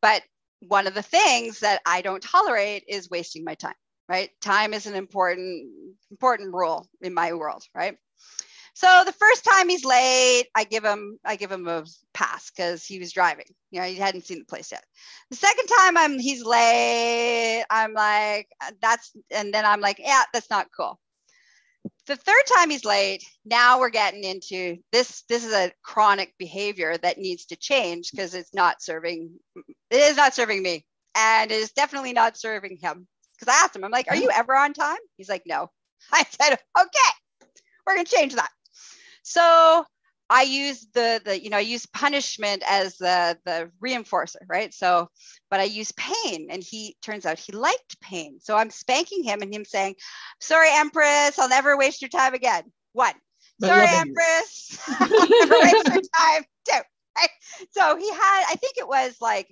[0.02, 0.24] But
[0.68, 3.76] one of the things that I don't tolerate is wasting my time,
[4.10, 4.30] right?
[4.42, 5.70] Time is an important
[6.10, 7.98] important rule in my world, right?
[8.74, 12.86] So the first time he's late, I give him I give him a pass because
[12.86, 13.48] he was driving.
[13.72, 14.84] You know, he hadn't seen the place yet.
[15.32, 18.48] The second time I'm he's late, I'm like
[18.82, 21.00] that's and then I'm like, yeah, that's not cool
[22.08, 26.98] the third time he's late now we're getting into this this is a chronic behavior
[26.98, 29.32] that needs to change because it's not serving
[29.89, 30.86] it is not serving me.
[31.15, 33.08] And it is definitely not serving him.
[33.38, 34.98] Because i asked him i'm like are you ever on time?
[35.17, 35.70] He's like no.
[36.12, 37.12] I said okay
[37.86, 38.50] we're going to change that.
[39.24, 39.86] So
[40.30, 44.74] I use the the you know I use punishment as the the reinforcer, right?
[44.74, 45.10] So,
[45.50, 48.40] but I use pain, and he turns out he liked pain.
[48.42, 49.96] So I'm spanking him, and him saying,
[50.42, 52.63] "Sorry, Empress, I'll never waste your time again."
[52.94, 53.13] One,
[53.60, 53.88] But sorry.
[53.90, 56.44] Empress, I'll never waste your time.
[56.68, 56.82] Two,
[57.18, 57.30] right?
[57.72, 59.48] So he had, I think it was like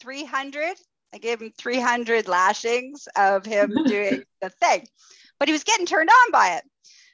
[0.00, 0.76] 300.
[1.12, 4.86] I gave him 300 lashings of him doing the thing,
[5.38, 6.64] but he was getting turned on by it.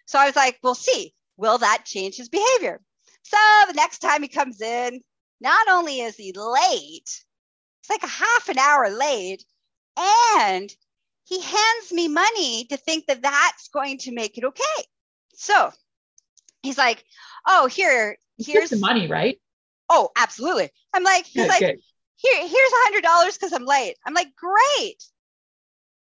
[0.07, 1.12] So I was like, we'll see.
[1.40, 2.83] Will that change his behavior?
[3.22, 5.00] So the next time he comes in,
[5.40, 7.24] not only is he late,
[7.81, 9.42] it's like a half an hour late,
[9.98, 10.70] and
[11.24, 14.85] he hands me money to think that that's going to make it okay.
[15.35, 15.72] So
[16.62, 17.03] he's like,
[17.46, 19.40] oh, here, Here's the money, right?
[19.88, 20.70] Oh, absolutely.
[20.92, 23.96] I'm like, he's Good, like, here, here's a hundred dollars because I'm late.
[24.07, 25.03] I'm like, great.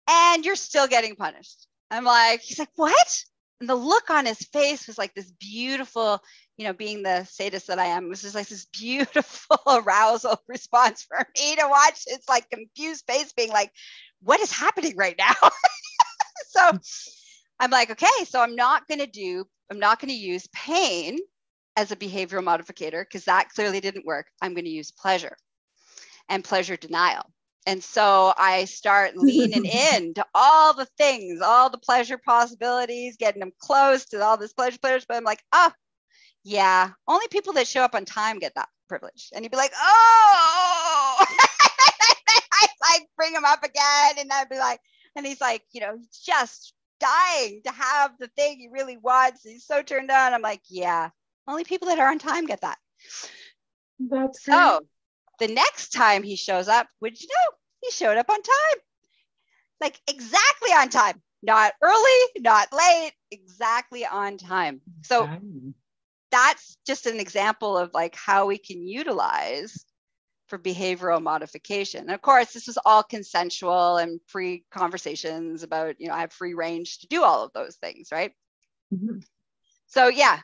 [0.09, 1.67] And you're still getting punished.
[1.91, 3.23] I'm like, he's like, what?
[3.59, 6.21] And the look on his face was like this beautiful,
[6.57, 11.03] you know, being the sadist that I am, was just like this beautiful arousal response
[11.03, 12.01] for me to watch.
[12.07, 13.71] It's like confused face being like,
[14.21, 15.33] what is happening right now?
[16.49, 16.71] so
[17.59, 21.17] I'm like, okay, so I'm not going to do, I'm not going to use pain
[21.75, 24.27] as a behavioral modificator because that clearly didn't work.
[24.41, 25.35] I'm going to use pleasure
[26.29, 27.23] and pleasure denial.
[27.67, 33.41] And so I start leaning in to all the things, all the pleasure possibilities, getting
[33.41, 35.05] them close to all this pleasure, pleasure.
[35.05, 35.71] But I'm like, oh,
[36.45, 39.27] yeah, only people that show up on time get that privilege.
[39.35, 44.13] And you'd be like, oh, I like bring him up again.
[44.17, 44.79] And I'd be like,
[45.17, 49.43] and he's like, you know, he's just dying to have the thing he really wants.
[49.43, 50.33] He's so turned on.
[50.33, 51.09] I'm like, yeah,
[51.49, 52.77] only people that are on time get that.
[53.99, 54.55] That's great.
[55.39, 58.79] The next time he shows up, would you know, he showed up on time.
[59.81, 61.21] Like exactly on time.
[61.43, 64.81] Not early, not late, exactly on time.
[65.03, 65.75] So Um,
[66.31, 69.85] that's just an example of like how we can utilize
[70.47, 72.01] for behavioral modification.
[72.01, 76.33] And of course, this was all consensual and free conversations about, you know, I have
[76.33, 78.33] free range to do all of those things, right?
[78.91, 79.23] mhm.
[79.87, 80.41] So yeah.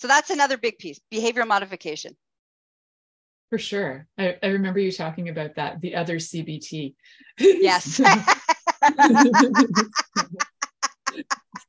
[0.00, 2.16] So that's another big piece, behavioral modification.
[3.50, 4.06] For sure.
[4.16, 6.94] I, I remember you talking about that, the other CBT.
[7.38, 7.84] Yes.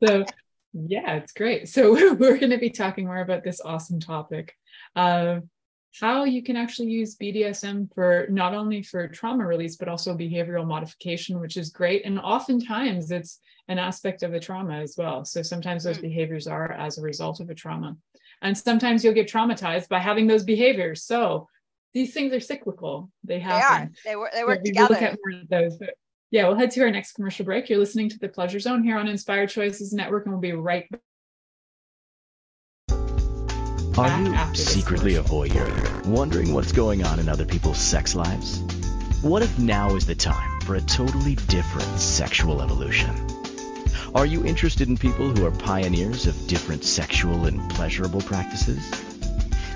[0.03, 0.25] so
[0.73, 1.67] yeah, it's great.
[1.69, 4.55] So we're going to be talking more about this awesome topic
[4.95, 5.43] of
[5.99, 10.65] how you can actually use BDSM for not only for trauma release, but also behavioral
[10.65, 12.05] modification, which is great.
[12.05, 15.25] And oftentimes it's an aspect of the trauma as well.
[15.25, 16.03] So sometimes those Mm.
[16.03, 17.97] behaviors are as a result of a trauma.
[18.41, 21.03] And sometimes you'll get traumatized by having those behaviors.
[21.03, 21.49] So
[21.93, 23.11] these things are cyclical.
[23.23, 23.87] They they happen.
[23.87, 23.91] are.
[24.05, 25.05] They work they Yeah, work we will look together.
[25.13, 25.77] at more of those.
[25.77, 25.95] But
[26.31, 27.69] yeah, we'll head to our next commercial break.
[27.69, 30.89] You're listening to the Pleasure Zone here on Inspired Choices Network, and we'll be right
[30.89, 31.01] back.
[33.97, 38.61] Are you secretly a voyeur, wondering what's going on in other people's sex lives?
[39.21, 43.13] What if now is the time for a totally different sexual evolution?
[44.15, 49.10] Are you interested in people who are pioneers of different sexual and pleasurable practices?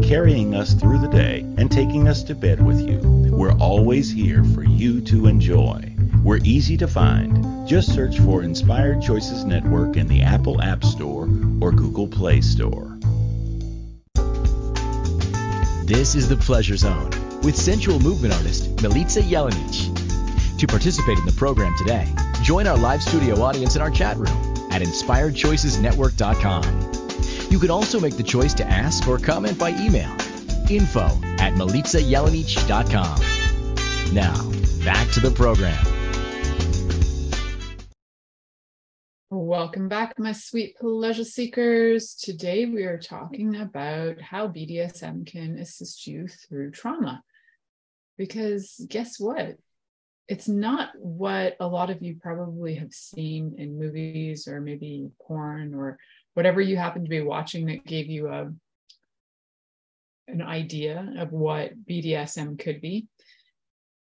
[0.00, 2.98] carrying us through the day, and taking us to bed with you,
[3.30, 5.94] we're always here for you to enjoy.
[6.22, 7.68] We're easy to find.
[7.68, 11.24] Just search for Inspired Choices Network in the Apple App Store
[11.60, 12.96] or Google Play Store.
[15.84, 17.10] This is the Pleasure Zone
[17.42, 20.58] with sensual movement artist Milica Jelenic.
[20.58, 22.06] To participate in the program today,
[22.42, 24.28] join our live studio audience in our chat room
[24.70, 27.01] at inspiredchoicesnetwork.com.
[27.52, 30.10] You can also make the choice to ask or comment by email
[30.70, 31.04] info
[31.36, 34.14] at milicajelenic.com.
[34.14, 34.50] Now,
[34.86, 35.76] back to the program.
[39.28, 42.14] Welcome back, my sweet pleasure seekers.
[42.14, 47.22] Today we are talking about how BDSM can assist you through trauma.
[48.16, 49.58] Because guess what?
[50.26, 55.74] It's not what a lot of you probably have seen in movies or maybe porn
[55.74, 55.98] or
[56.34, 58.50] whatever you happen to be watching that gave you a
[60.28, 63.06] an idea of what BDSM could be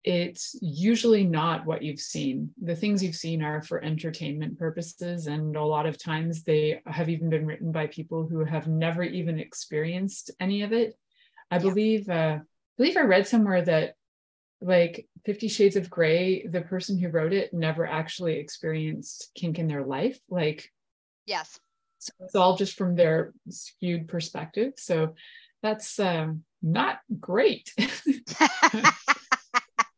[0.03, 2.51] it's usually not what you've seen.
[2.61, 7.09] The things you've seen are for entertainment purposes, and a lot of times they have
[7.09, 10.97] even been written by people who have never even experienced any of it.
[11.51, 11.61] I yeah.
[11.61, 12.41] believe, uh, I
[12.77, 13.95] believe I read somewhere that
[14.61, 19.67] like Fifty Shades of Grey, the person who wrote it never actually experienced kink in
[19.67, 20.17] their life.
[20.29, 20.71] Like,
[21.25, 21.59] yes,
[21.99, 24.73] so it's all just from their skewed perspective.
[24.77, 25.15] So
[25.61, 27.73] that's um, not great.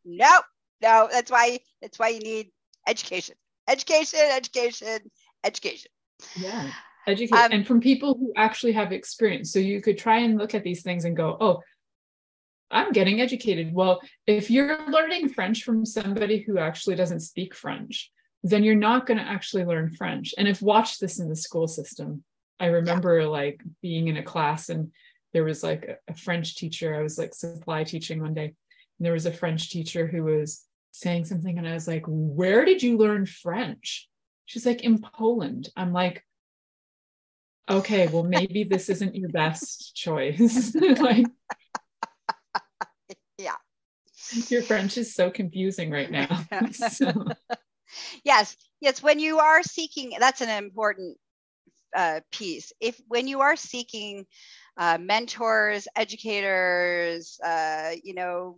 [0.04, 0.44] nope,
[0.82, 1.08] no.
[1.10, 2.50] That's why that's why you need
[2.88, 3.36] education,
[3.68, 4.98] education, education,
[5.44, 5.90] education.
[6.36, 6.72] Yeah,
[7.06, 9.52] education, um, and from people who actually have experience.
[9.52, 11.60] So you could try and look at these things and go, oh.
[12.74, 13.74] I'm getting educated.
[13.74, 18.10] Well, if you're learning French from somebody who actually doesn't speak French,
[18.42, 20.34] then you're not going to actually learn French.
[20.36, 22.24] And if watch this in the school system,
[22.58, 23.28] I remember yeah.
[23.28, 24.92] like being in a class and
[25.32, 26.94] there was like a, a French teacher.
[26.94, 28.54] I was like supply teaching one day, And
[29.00, 32.82] there was a French teacher who was saying something, and I was like, Where did
[32.82, 34.08] you learn French?
[34.44, 35.70] She's like, In Poland.
[35.76, 36.24] I'm like,
[37.70, 40.74] Okay, well, maybe this isn't your best choice.
[41.00, 41.26] like,
[43.38, 43.56] yeah.
[44.48, 46.44] Your French is so confusing right now.
[46.72, 47.12] so.
[48.24, 49.02] Yes, yes.
[49.02, 51.18] When you are seeking, that's an important
[51.96, 52.72] uh, piece.
[52.80, 54.26] If when you are seeking
[54.76, 58.56] uh, mentors, educators, uh, you know,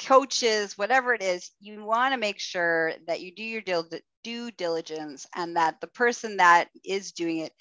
[0.00, 3.62] coaches, whatever it is, you want to make sure that you do your
[4.24, 7.52] due diligence and that the person that is doing it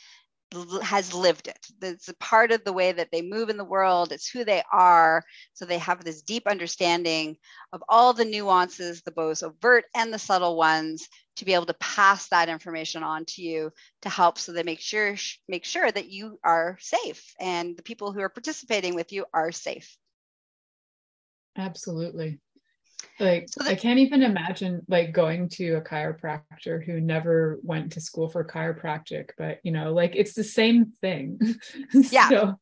[0.82, 1.68] has lived it.
[1.82, 4.12] It's a part of the way that they move in the world.
[4.12, 5.24] It's who they are.
[5.54, 7.38] So they have this deep understanding
[7.74, 11.74] of all the nuances, the both overt and the subtle ones, to be able to
[11.76, 15.16] pass that information on to you to help so they make sure
[15.50, 19.52] make sure that you are safe and the people who are participating with you are
[19.52, 19.98] safe.
[21.58, 22.40] Absolutely.
[23.20, 28.02] Like so I can't even imagine like going to a chiropractor who never went to
[28.02, 31.40] school for chiropractic, but you know, like it's the same thing.
[31.94, 32.30] Yeah.
[32.30, 32.56] so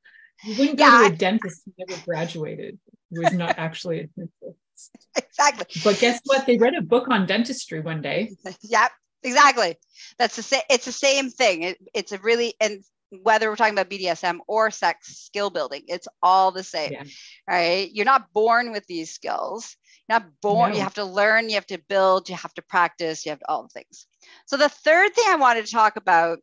[0.43, 1.07] you wouldn't go yeah.
[1.07, 2.79] to a dentist who never graduated,
[3.11, 4.59] who was not actually a dentist.
[5.15, 5.65] Exactly.
[5.83, 6.45] But guess what?
[6.45, 8.31] They read a book on dentistry one day.
[8.63, 8.91] Yep.
[9.23, 9.77] Exactly.
[10.17, 10.61] That's the same.
[10.69, 11.63] It's the same thing.
[11.63, 12.83] It, it's a really and
[13.21, 17.03] whether we're talking about BDSM or sex skill building, it's all the same, yeah.
[17.47, 17.89] right?
[17.93, 19.75] You're not born with these skills.
[20.09, 20.71] Not born.
[20.71, 20.77] No.
[20.77, 21.49] You have to learn.
[21.49, 22.29] You have to build.
[22.29, 23.25] You have to practice.
[23.25, 24.07] You have to, all the things.
[24.45, 26.39] So the third thing I wanted to talk about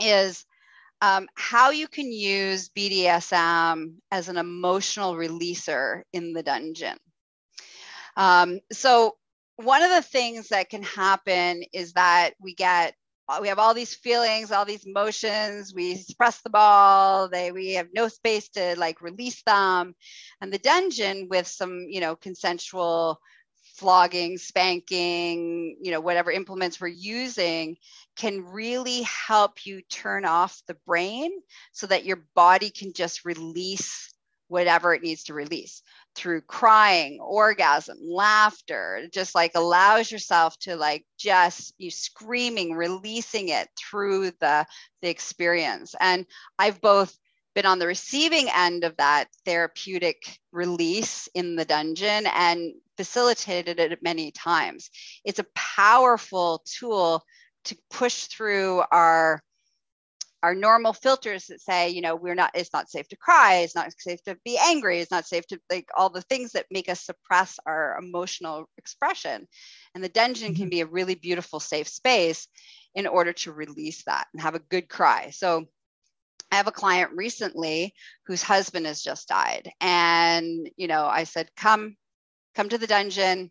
[0.00, 0.44] is
[1.00, 6.96] um, how you can use BDSM as an emotional releaser in the dungeon.
[8.16, 9.16] Um, so
[9.56, 12.94] one of the things that can happen is that we get
[13.40, 15.72] we have all these feelings, all these emotions.
[15.74, 17.28] We suppress them all.
[17.28, 19.94] They we have no space to like release them.
[20.40, 23.20] And the dungeon with some, you know, consensual
[23.76, 27.76] flogging, spanking, you know, whatever implements we're using
[28.16, 31.30] can really help you turn off the brain
[31.72, 34.12] so that your body can just release
[34.48, 35.82] whatever it needs to release
[36.14, 43.68] through crying, orgasm, laughter, just like allows yourself to like just you screaming, releasing it
[43.78, 44.66] through the,
[45.02, 45.94] the experience.
[46.00, 46.26] And
[46.58, 47.16] I've both
[47.54, 54.02] been on the receiving end of that therapeutic release in the dungeon and facilitated it
[54.02, 54.90] many times.
[55.24, 57.24] It's a powerful tool
[57.64, 59.42] to push through our
[60.42, 63.74] our normal filters that say, you know, we're not, it's not safe to cry, it's
[63.74, 66.88] not safe to be angry, it's not safe to like all the things that make
[66.88, 69.46] us suppress our emotional expression.
[69.94, 70.62] And the dungeon mm-hmm.
[70.62, 72.48] can be a really beautiful, safe space
[72.94, 75.30] in order to release that and have a good cry.
[75.30, 75.66] So
[76.50, 77.94] I have a client recently
[78.26, 79.70] whose husband has just died.
[79.80, 81.96] And, you know, I said, come,
[82.54, 83.50] come to the dungeon,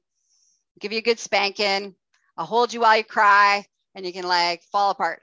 [0.80, 1.96] give you a good spanking.
[2.36, 3.66] I'll hold you while you cry
[3.96, 5.22] and you can like fall apart.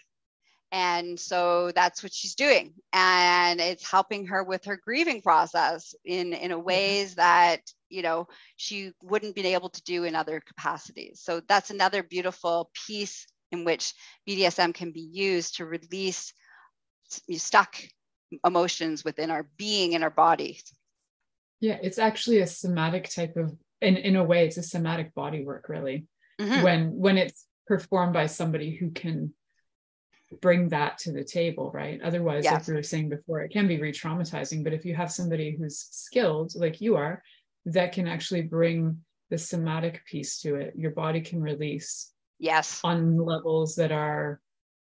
[0.76, 2.74] And so that's what she's doing.
[2.92, 8.28] And it's helping her with her grieving process in, in a ways that, you know,
[8.56, 11.22] she wouldn't be able to do in other capacities.
[11.22, 13.94] So that's another beautiful piece in which
[14.28, 16.34] BDSM can be used to release
[17.08, 17.76] stuck
[18.44, 20.60] emotions within our being and our body.
[21.58, 25.42] Yeah, it's actually a somatic type of, in, in a way, it's a somatic body
[25.42, 26.06] work, really.
[26.38, 26.62] Mm-hmm.
[26.62, 29.32] When when it's performed by somebody who can
[30.40, 32.00] bring that to the table, right?
[32.02, 32.54] Otherwise, yes.
[32.54, 34.64] like we were saying before, it can be re-traumatizing.
[34.64, 37.22] But if you have somebody who's skilled, like you are,
[37.66, 38.98] that can actually bring
[39.30, 42.12] the somatic piece to it, your body can release.
[42.38, 42.80] Yes.
[42.84, 44.40] On levels that are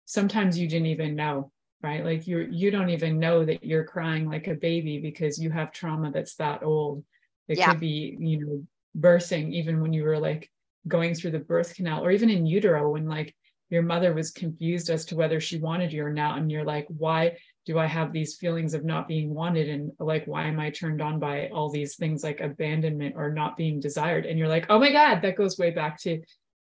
[0.06, 4.28] sometimes you didn't even know right like you you don't even know that you're crying
[4.28, 7.04] like a baby because you have trauma that's that old
[7.48, 7.70] it yeah.
[7.70, 8.68] could be you know
[8.98, 10.50] birthing even when you were like
[10.88, 13.36] going through the birth canal or even in utero when like
[13.70, 16.38] your mother was confused as to whether she wanted you or not.
[16.38, 19.70] And you're like why do i have these feelings of not being wanted?
[19.70, 23.57] And like why am i turned on by all these things like abandonment or not
[23.57, 24.26] being desired?
[24.26, 26.22] And you're like oh my god that goes way back to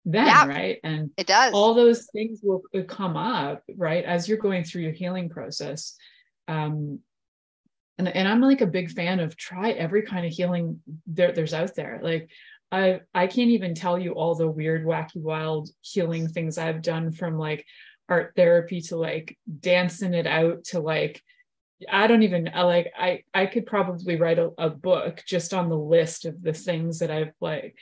[0.03, 0.79] then yeah, right?
[0.83, 1.53] And it does.
[1.53, 5.95] all those things will come up right as you're going through your healing process.
[6.47, 6.99] Um
[7.97, 11.53] and, and i'm like a big fan of try every kind of healing there, there's
[11.53, 11.99] out there.
[12.01, 12.29] Like
[12.71, 17.11] i i can't even tell you all the weird wacky wild healing things i've done
[17.11, 17.65] from like
[18.09, 21.21] art therapy to like dancing it out to like
[21.89, 25.69] I don't even I like I I could probably write a, a book just on
[25.69, 27.75] the list of the things that I've like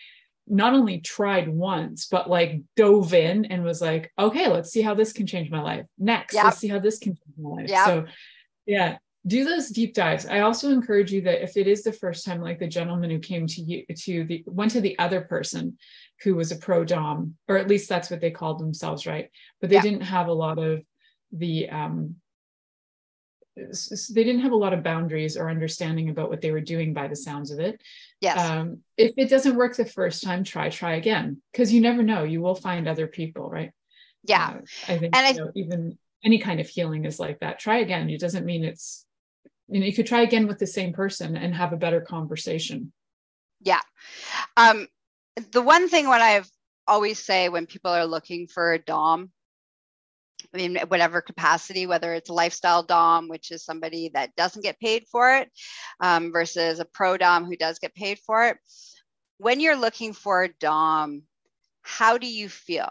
[0.50, 4.96] not only tried once, but like dove in and was like, okay, let's see how
[4.96, 5.86] this can change my life.
[5.98, 6.46] Next, yep.
[6.46, 7.70] let's see how this can change my life.
[7.70, 7.86] Yep.
[7.86, 8.06] So,
[8.66, 8.98] yeah,
[9.30, 10.26] do those deep dives.
[10.26, 13.20] I also encourage you that if it is the first time, like the gentleman who
[13.20, 15.78] came to you, to the went to the other person
[16.24, 19.30] who was a pro dom, or at least that's what they called themselves, right?
[19.62, 19.82] But they yeah.
[19.82, 20.82] didn't have a lot of
[21.32, 22.16] the um
[23.56, 27.08] they didn't have a lot of boundaries or understanding about what they were doing by
[27.08, 27.82] the sounds of it.
[28.22, 28.40] Yes.
[28.40, 32.24] Um, if it doesn't work the first time, try, try again, because you never know.
[32.24, 33.72] You will find other people, right?
[34.24, 34.48] Yeah.
[34.48, 37.60] Uh, I think and I, know, even any kind of healing is like that.
[37.60, 38.10] Try again.
[38.10, 39.06] It doesn't mean it's,
[39.70, 42.92] you know, you could try again with the same person and have a better conversation.
[43.62, 43.82] Yeah.
[44.58, 44.88] Um,
[45.52, 46.50] the one thing what I've
[46.88, 49.32] always say when people are looking for a Dom
[50.54, 55.06] in whatever capacity, whether it's a lifestyle dom, which is somebody that doesn't get paid
[55.12, 55.52] for it,
[56.00, 58.58] um, versus a pro dom who does get paid for it.
[59.38, 61.24] When you're looking for a dom,
[61.82, 62.90] how do you feel?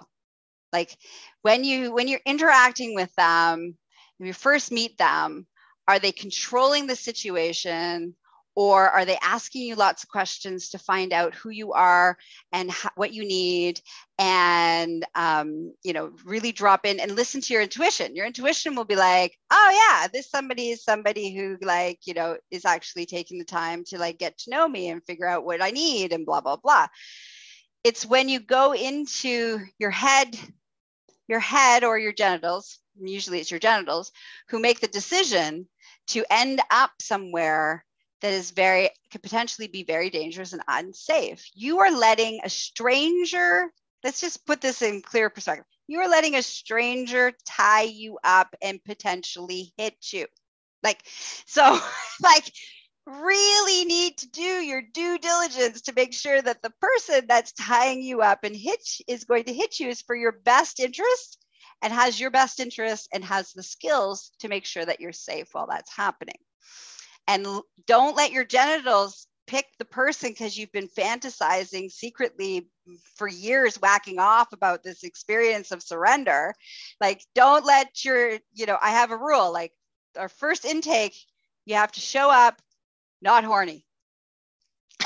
[0.73, 0.97] Like
[1.43, 3.77] when you when you're interacting with them,
[4.19, 5.47] when you first meet them,
[5.89, 8.15] are they controlling the situation?
[8.59, 12.19] or are they asking you lots of questions to find out who you are
[12.51, 13.81] and what you need
[14.19, 18.85] and um, you know really drop in and listen to your intuition your intuition will
[18.85, 23.39] be like oh yeah this somebody is somebody who like you know is actually taking
[23.39, 26.27] the time to like get to know me and figure out what i need and
[26.27, 26.89] blah blah blah
[27.85, 30.37] it's when you go into your head
[31.29, 34.11] your head or your genitals usually it's your genitals
[34.49, 35.69] who make the decision
[36.09, 37.85] to end up somewhere
[38.21, 41.45] that is very could potentially be very dangerous and unsafe.
[41.55, 45.65] You are letting a stranger, let's just put this in clear perspective.
[45.87, 50.27] You are letting a stranger tie you up and potentially hit you.
[50.83, 51.01] Like,
[51.47, 51.79] so
[52.23, 52.51] like
[53.07, 58.03] really need to do your due diligence to make sure that the person that's tying
[58.03, 61.39] you up and hit is going to hit you is for your best interest
[61.83, 65.49] and has your best interest and has the skills to make sure that you're safe
[65.53, 66.39] while that's happening.
[67.27, 67.47] And
[67.87, 72.69] don't let your genitals pick the person because you've been fantasizing secretly
[73.17, 76.55] for years whacking off about this experience of surrender.
[77.01, 79.73] Like don't let your you know i have a rule like
[80.19, 81.15] our first intake
[81.65, 82.61] you have to show up
[83.21, 83.85] not horny.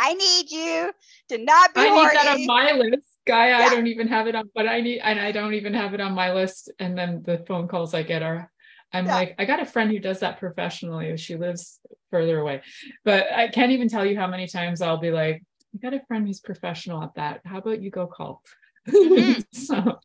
[0.00, 0.92] I need you
[1.30, 2.08] to not be i horny.
[2.08, 3.58] need that on my list guy yeah.
[3.58, 6.00] i don't even have it on but i need and i don't even have it
[6.00, 8.50] on my list and then the phone calls i get are
[8.90, 9.14] I'm yeah.
[9.16, 11.14] like, I got a friend who does that professionally.
[11.18, 11.78] She lives
[12.10, 12.62] further away,
[13.04, 15.42] but I can't even tell you how many times I'll be like,
[15.74, 17.42] I got a friend who's professional at that.
[17.44, 18.42] How about you go call?
[18.88, 19.42] Mm-hmm.
[19.52, 20.00] so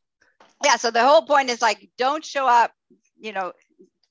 [0.63, 2.71] yeah so the whole point is like don't show up
[3.19, 3.51] you know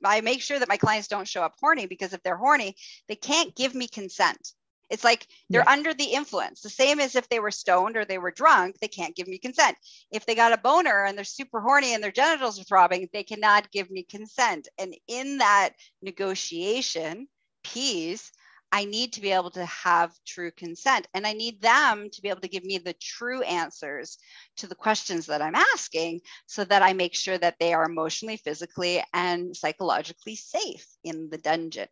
[0.05, 2.77] i make sure that my clients don't show up horny because if they're horny
[3.09, 4.53] they can't give me consent
[4.93, 5.73] it's like they're yeah.
[5.73, 8.89] under the influence the same as if they were stoned or they were drunk they
[8.89, 9.77] can't give me consent
[10.13, 13.25] if they got a boner and they're super horny and their genitals are throbbing they
[13.25, 15.71] cannot give me consent and in that
[16.03, 17.27] negotiation
[17.65, 18.31] piece
[18.75, 22.31] I need to be able to have true consent and I need them to be
[22.31, 24.17] able to give me the true answers
[24.57, 28.39] to the questions that I'm asking so that I make sure that they are emotionally,
[28.39, 31.89] physically, and psychologically safe in the dungeon.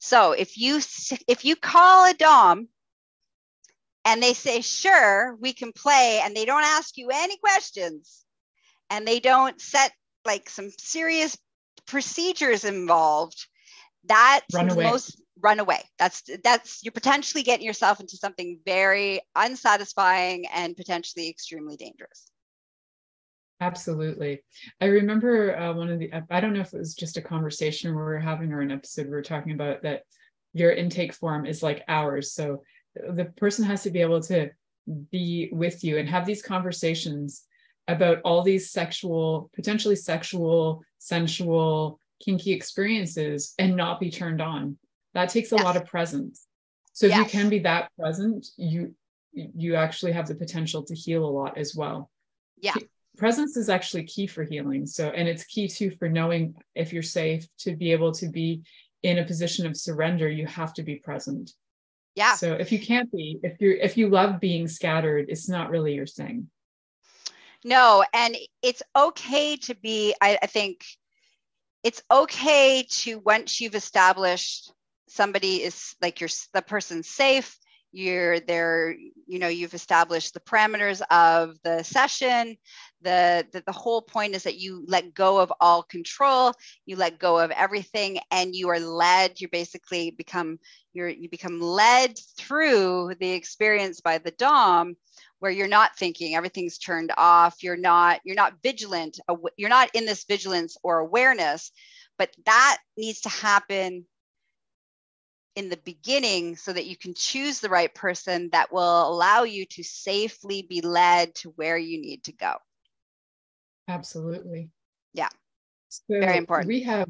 [0.00, 0.80] So if you
[1.28, 2.68] if you call a dom
[4.04, 8.24] and they say sure we can play and they don't ask you any questions
[8.88, 9.92] and they don't set
[10.24, 11.36] like some serious
[11.86, 13.46] procedures involved
[14.04, 15.82] that's the most run away.
[15.98, 22.30] That's that's you're potentially getting yourself into something very unsatisfying and potentially extremely dangerous
[23.60, 24.42] absolutely.
[24.80, 27.90] I remember uh, one of the i don't know if it was just a conversation
[27.90, 30.02] we were having or an episode we were talking about that
[30.52, 32.62] your intake form is like ours so
[32.94, 34.50] the person has to be able to
[35.10, 37.44] be with you and have these conversations
[37.88, 44.76] about all these sexual potentially sexual sensual kinky experiences and not be turned on.
[45.14, 45.64] That takes a yes.
[45.64, 46.46] lot of presence.
[46.92, 47.18] So if yes.
[47.18, 48.94] you can be that present you
[49.32, 52.10] you actually have the potential to heal a lot as well.
[52.58, 52.74] Yeah
[53.16, 54.86] presence is actually key for healing.
[54.86, 58.62] So and it's key too for knowing if you're safe to be able to be
[59.02, 61.52] in a position of surrender you have to be present.
[62.14, 62.34] Yeah.
[62.34, 65.94] So if you can't be if you're if you love being scattered it's not really
[65.94, 66.48] your thing.
[67.64, 70.84] No and it's okay to be I, I think
[71.82, 74.72] it's okay to once you've established
[75.08, 77.58] somebody is like you're the person's safe
[77.92, 78.94] you're there
[79.26, 82.56] you know you've established the parameters of the session
[83.02, 86.52] the, the the whole point is that you let go of all control
[86.86, 90.58] you let go of everything and you are led you basically become
[90.92, 94.96] you're you become led through the experience by the dom
[95.38, 99.18] where you're not thinking everything's turned off you're not you're not vigilant
[99.56, 101.72] you're not in this vigilance or awareness
[102.18, 104.04] but that needs to happen
[105.56, 109.66] in the beginning so that you can choose the right person that will allow you
[109.66, 112.54] to safely be led to where you need to go.
[113.90, 114.70] Absolutely.
[115.12, 115.28] Yeah.
[115.88, 116.68] So Very important.
[116.68, 117.08] We have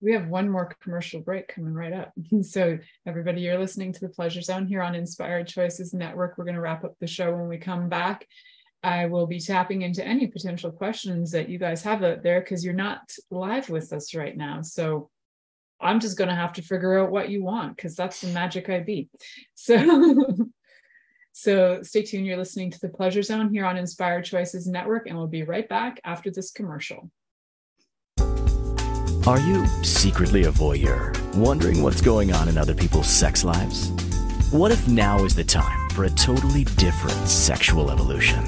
[0.00, 2.12] we have one more commercial break coming right up.
[2.42, 6.36] so everybody, you're listening to the Pleasure Zone here on Inspired Choices Network.
[6.36, 8.26] We're going to wrap up the show when we come back.
[8.82, 12.62] I will be tapping into any potential questions that you guys have out there because
[12.62, 13.00] you're not
[13.30, 14.60] live with us right now.
[14.60, 15.08] So
[15.80, 18.68] I'm just going to have to figure out what you want because that's the magic
[18.68, 19.08] I be.
[19.54, 19.76] So,
[21.34, 22.26] so stay tuned.
[22.26, 25.68] You're listening to the Pleasure Zone here on Inspired Choices Network, and we'll be right
[25.68, 27.10] back after this commercial.
[29.26, 33.90] Are you secretly a voyeur, wondering what's going on in other people's sex lives?
[34.52, 38.44] What if now is the time for a totally different sexual evolution?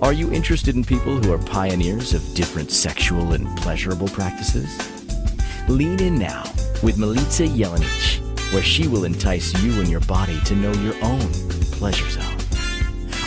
[0.00, 4.78] Are you interested in people who are pioneers of different sexual and pleasurable practices?
[5.68, 6.44] Lean in now
[6.82, 11.20] with Milica Jelenic, where she will entice you and your body to know your own
[11.82, 12.38] pleasure zone.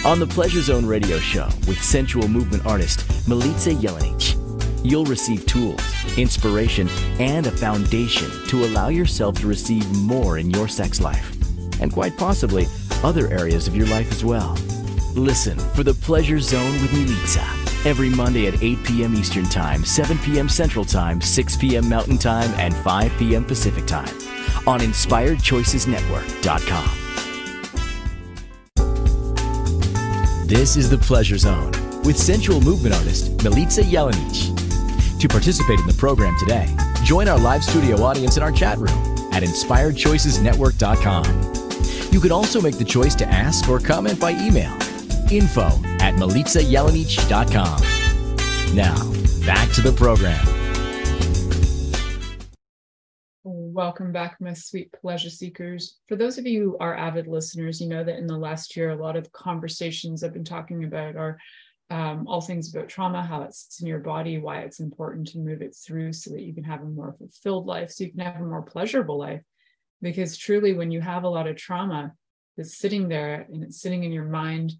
[0.05, 4.37] On the Pleasure Zone radio show with sensual movement artist Milica Jelenic,
[4.81, 5.81] you'll receive tools,
[6.17, 6.87] inspiration,
[7.19, 11.35] and a foundation to allow yourself to receive more in your sex life,
[11.81, 12.65] and quite possibly
[13.03, 14.57] other areas of your life as well.
[15.15, 19.15] Listen for the Pleasure Zone with Milica every Monday at 8 p.m.
[19.15, 20.47] Eastern Time, 7 p.m.
[20.47, 21.89] Central Time, 6 p.m.
[21.89, 23.43] Mountain Time, and 5 p.m.
[23.43, 24.15] Pacific Time
[24.65, 27.04] on InspiredChoicesNetwork.com.
[30.45, 31.71] This is the Pleasure Zone
[32.03, 35.19] with sensual movement artist Milica Jelenic.
[35.19, 36.71] To participate in the program today,
[37.03, 38.91] join our live studio audience in our chat room
[39.33, 42.13] at InspiredChoicesNetwork.com.
[42.13, 44.71] You can also make the choice to ask or comment by email
[45.31, 45.65] info
[45.99, 48.75] at milicajelenic.com.
[48.75, 49.11] Now,
[49.47, 50.54] back to the program.
[53.76, 55.97] Welcome back, my sweet pleasure seekers.
[56.07, 58.91] For those of you who are avid listeners, you know that in the last year,
[58.91, 61.38] a lot of conversations I've been talking about are
[61.89, 65.39] um, all things about trauma, how it sits in your body, why it's important to
[65.39, 68.21] move it through so that you can have a more fulfilled life, so you can
[68.21, 69.41] have a more pleasurable life.
[70.01, 72.13] Because truly, when you have a lot of trauma
[72.55, 74.71] that's sitting there and it's sitting in your mind,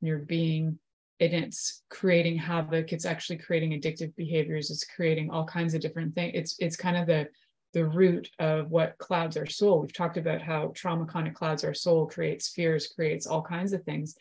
[0.00, 0.78] your being
[1.20, 6.12] and it's creating havoc it's actually creating addictive behaviors it's creating all kinds of different
[6.12, 7.26] things it's it's kind of the
[7.74, 11.64] the root of what clouds our soul we've talked about how trauma kind of clouds
[11.64, 14.14] our soul creates fears creates all kinds of things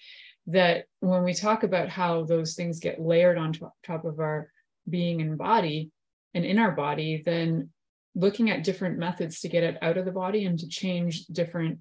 [0.48, 3.54] that when we talk about how those things get layered on
[3.86, 4.50] top of our
[4.90, 5.92] being and body
[6.34, 7.70] and in our body, then
[8.16, 11.80] looking at different methods to get it out of the body and to change different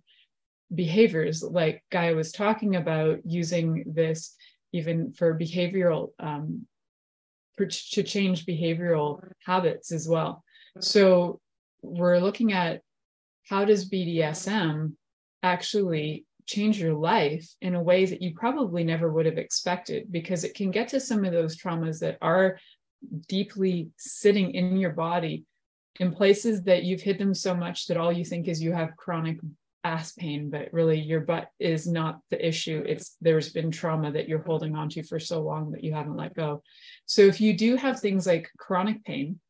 [0.75, 4.35] behaviors, like Gaia was talking about, using this
[4.73, 6.67] even for behavioral, um,
[7.57, 10.43] for, to change behavioral habits as well.
[10.81, 11.41] So
[11.83, 12.81] we're looking at
[13.49, 14.93] how does BDSM
[15.43, 20.45] actually change your life in a way that you probably never would have expected because
[20.45, 22.59] it can get to some of those traumas that are
[23.29, 25.45] deeply sitting in your body
[26.01, 28.97] in places that you've hid them so much that all you think is you have
[28.97, 29.39] chronic
[29.85, 32.85] ass pain but really your butt is not the issue.
[32.87, 36.17] It's there's been trauma that you're holding on to for so long that you haven't
[36.17, 36.63] let go.
[37.07, 39.41] So if you do have things like chronic pain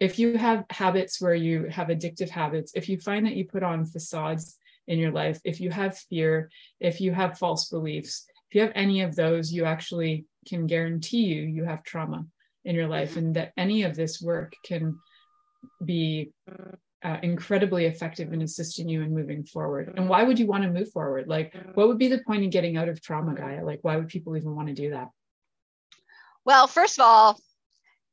[0.00, 3.62] if you have habits where you have addictive habits if you find that you put
[3.62, 4.58] on facades
[4.88, 6.50] in your life if you have fear
[6.80, 11.24] if you have false beliefs if you have any of those you actually can guarantee
[11.24, 12.24] you you have trauma
[12.64, 14.98] in your life and that any of this work can
[15.84, 16.32] be
[17.02, 19.92] uh, incredibly effective in assisting you in moving forward.
[19.96, 21.28] And why would you want to move forward?
[21.28, 23.64] Like, what would be the point in getting out of trauma, Gaia?
[23.64, 25.08] Like, why would people even want to do that?
[26.44, 27.40] Well, first of all,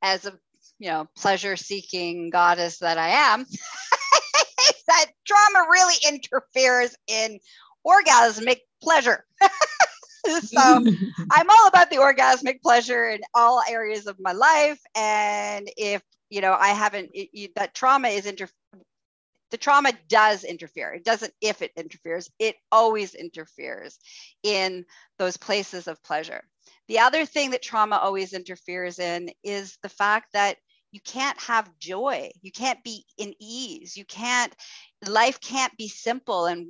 [0.02, 0.40] as a
[0.80, 3.46] you know pleasure-seeking goddess that I am,
[4.88, 7.40] that trauma really interferes in
[7.86, 9.26] orgasmic pleasure.
[10.42, 10.60] so
[11.32, 14.80] I'm all about the orgasmic pleasure in all areas of my life.
[14.96, 18.48] And if you know I haven't it, you, that trauma is inter
[19.50, 20.94] the trauma does interfere.
[20.94, 23.98] It doesn't if it interferes, it always interferes
[24.44, 24.86] in
[25.18, 26.44] those places of pleasure.
[26.90, 30.58] The other thing that trauma always interferes in is the fact that
[30.98, 32.32] you can't have joy.
[32.42, 33.96] You can't be in ease.
[33.96, 34.52] You can't,
[35.08, 36.70] life can't be simple and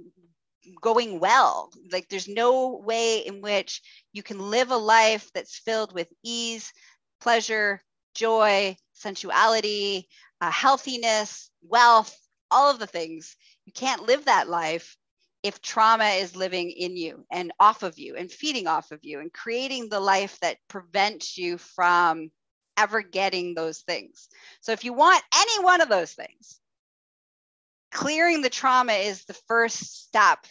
[0.81, 1.71] going well.
[1.93, 6.73] Like there's no way in which you can live a life that's filled with ease,
[7.21, 7.79] pleasure,
[8.15, 10.09] joy, sensuality,
[10.41, 12.13] uh, healthiness, wealth,
[12.51, 13.37] all of the things.
[13.65, 14.97] You can't live that life
[15.41, 19.21] if trauma is living in you and off of you and feeding off of you
[19.21, 22.29] and creating the life that prevents you from
[22.77, 24.29] ever getting those things.
[24.61, 26.59] So if you want any one of those things,
[27.91, 30.45] clearing the trauma is the first step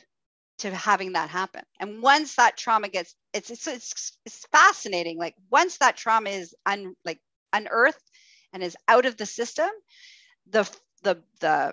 [0.59, 1.63] to having that happen.
[1.81, 5.19] And once that trauma gets, it's it's it's, it's fascinating.
[5.19, 7.21] Like once that trauma is un, like
[7.53, 8.03] unearthed
[8.53, 9.69] and is out of the system,
[10.51, 10.69] the
[11.03, 11.73] the the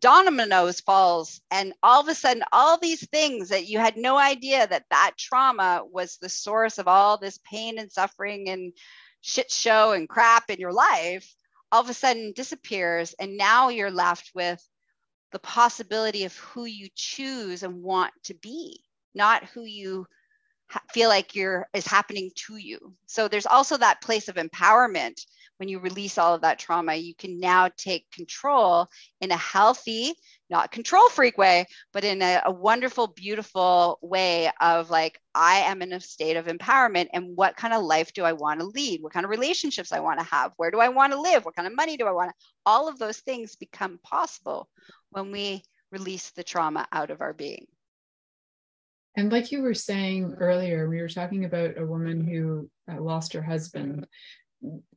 [0.00, 4.66] dominoes falls and all of a sudden all these things that you had no idea
[4.66, 8.72] that that trauma was the source of all this pain and suffering and
[9.22, 11.34] shit show and crap in your life
[11.72, 14.62] all of a sudden disappears and now you're left with
[15.32, 20.06] the possibility of who you choose and want to be, not who you
[20.68, 22.94] ha- feel like you're is happening to you.
[23.06, 25.24] So there's also that place of empowerment
[25.56, 28.88] when you release all of that trauma, you can now take control
[29.20, 30.14] in a healthy,
[30.50, 35.80] not control freak way, but in a, a, wonderful, beautiful way of like, I am
[35.82, 37.08] in a state of empowerment.
[37.12, 39.02] And what kind of life do I want to lead?
[39.02, 40.52] What kind of relationships I want to have?
[40.56, 41.44] Where do I want to live?
[41.44, 42.34] What kind of money do I want to?
[42.66, 44.68] All of those things become possible
[45.10, 47.66] when we release the trauma out of our being.
[49.16, 53.34] And like you were saying earlier, we were talking about a woman who uh, lost
[53.34, 54.06] her husband.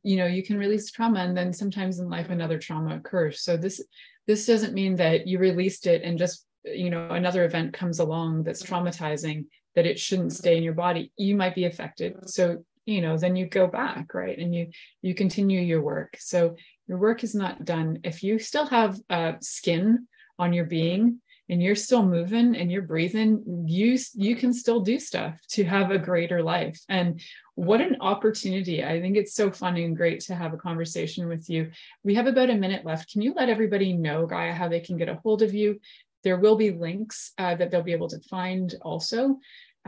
[0.02, 3.42] You know, you can release trauma, and then sometimes in life another trauma occurs.
[3.42, 3.82] So this
[4.26, 8.42] this doesn't mean that you released it and just you know another event comes along
[8.42, 11.12] that's traumatizing that it shouldn't stay in your body.
[11.16, 12.28] You might be affected.
[12.28, 14.68] So you know then you go back right and you
[15.02, 16.56] you continue your work so
[16.86, 20.06] your work is not done if you still have uh, skin
[20.38, 24.98] on your being and you're still moving and you're breathing you you can still do
[24.98, 27.20] stuff to have a greater life and
[27.56, 28.84] what an opportunity.
[28.84, 31.70] I think it's so fun and great to have a conversation with you.
[32.04, 33.10] We have about a minute left.
[33.10, 35.80] Can you let everybody know gaia how they can get a hold of you?
[36.22, 39.38] There will be links uh, that they'll be able to find also.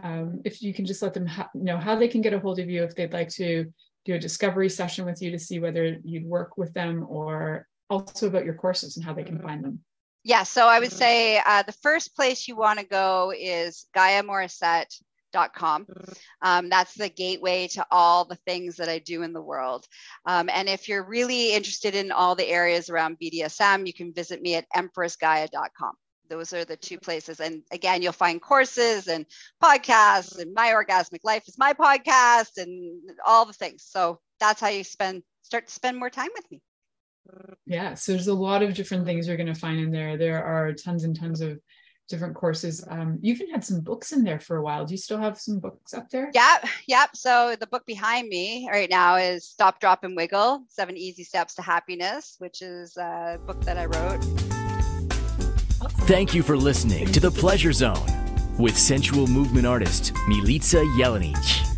[0.02, 2.58] Um, if you can just let them ha- know how they can get a hold
[2.58, 3.66] of you if they'd like to
[4.06, 8.28] do a discovery session with you to see whether you'd work with them or also
[8.28, 9.80] about your courses and how they can find them.
[10.24, 13.86] Yeah, so I would say uh, the first place you want to go is
[15.34, 15.86] GaiaMorrissette.com.
[16.42, 19.86] Um, that's the gateway to all the things that I do in the world.
[20.24, 24.42] Um, and if you're really interested in all the areas around BDSM, you can visit
[24.42, 25.92] me at EmpressGaia.com
[26.30, 27.40] those are the two places.
[27.40, 29.24] And again you'll find courses and
[29.62, 33.86] podcasts and my orgasmic life is my podcast and all the things.
[33.88, 36.60] So that's how you spend start to spend more time with me.
[37.64, 40.18] Yeah so there's a lot of different things you're going to find in there.
[40.18, 41.58] There are tons and tons of
[42.08, 42.84] different courses.
[42.88, 44.84] Um, you even had some books in there for a while.
[44.84, 46.30] Do you still have some books up there?
[46.34, 47.10] Yep, yep.
[47.14, 51.54] So the book behind me right now is Stop, Drop, and Wiggle: Seven Easy Steps
[51.54, 54.22] to Happiness, which is a book that I wrote.
[56.06, 58.06] Thank you for listening to The Pleasure Zone
[58.58, 61.77] with sensual movement artist Milica Jelenic.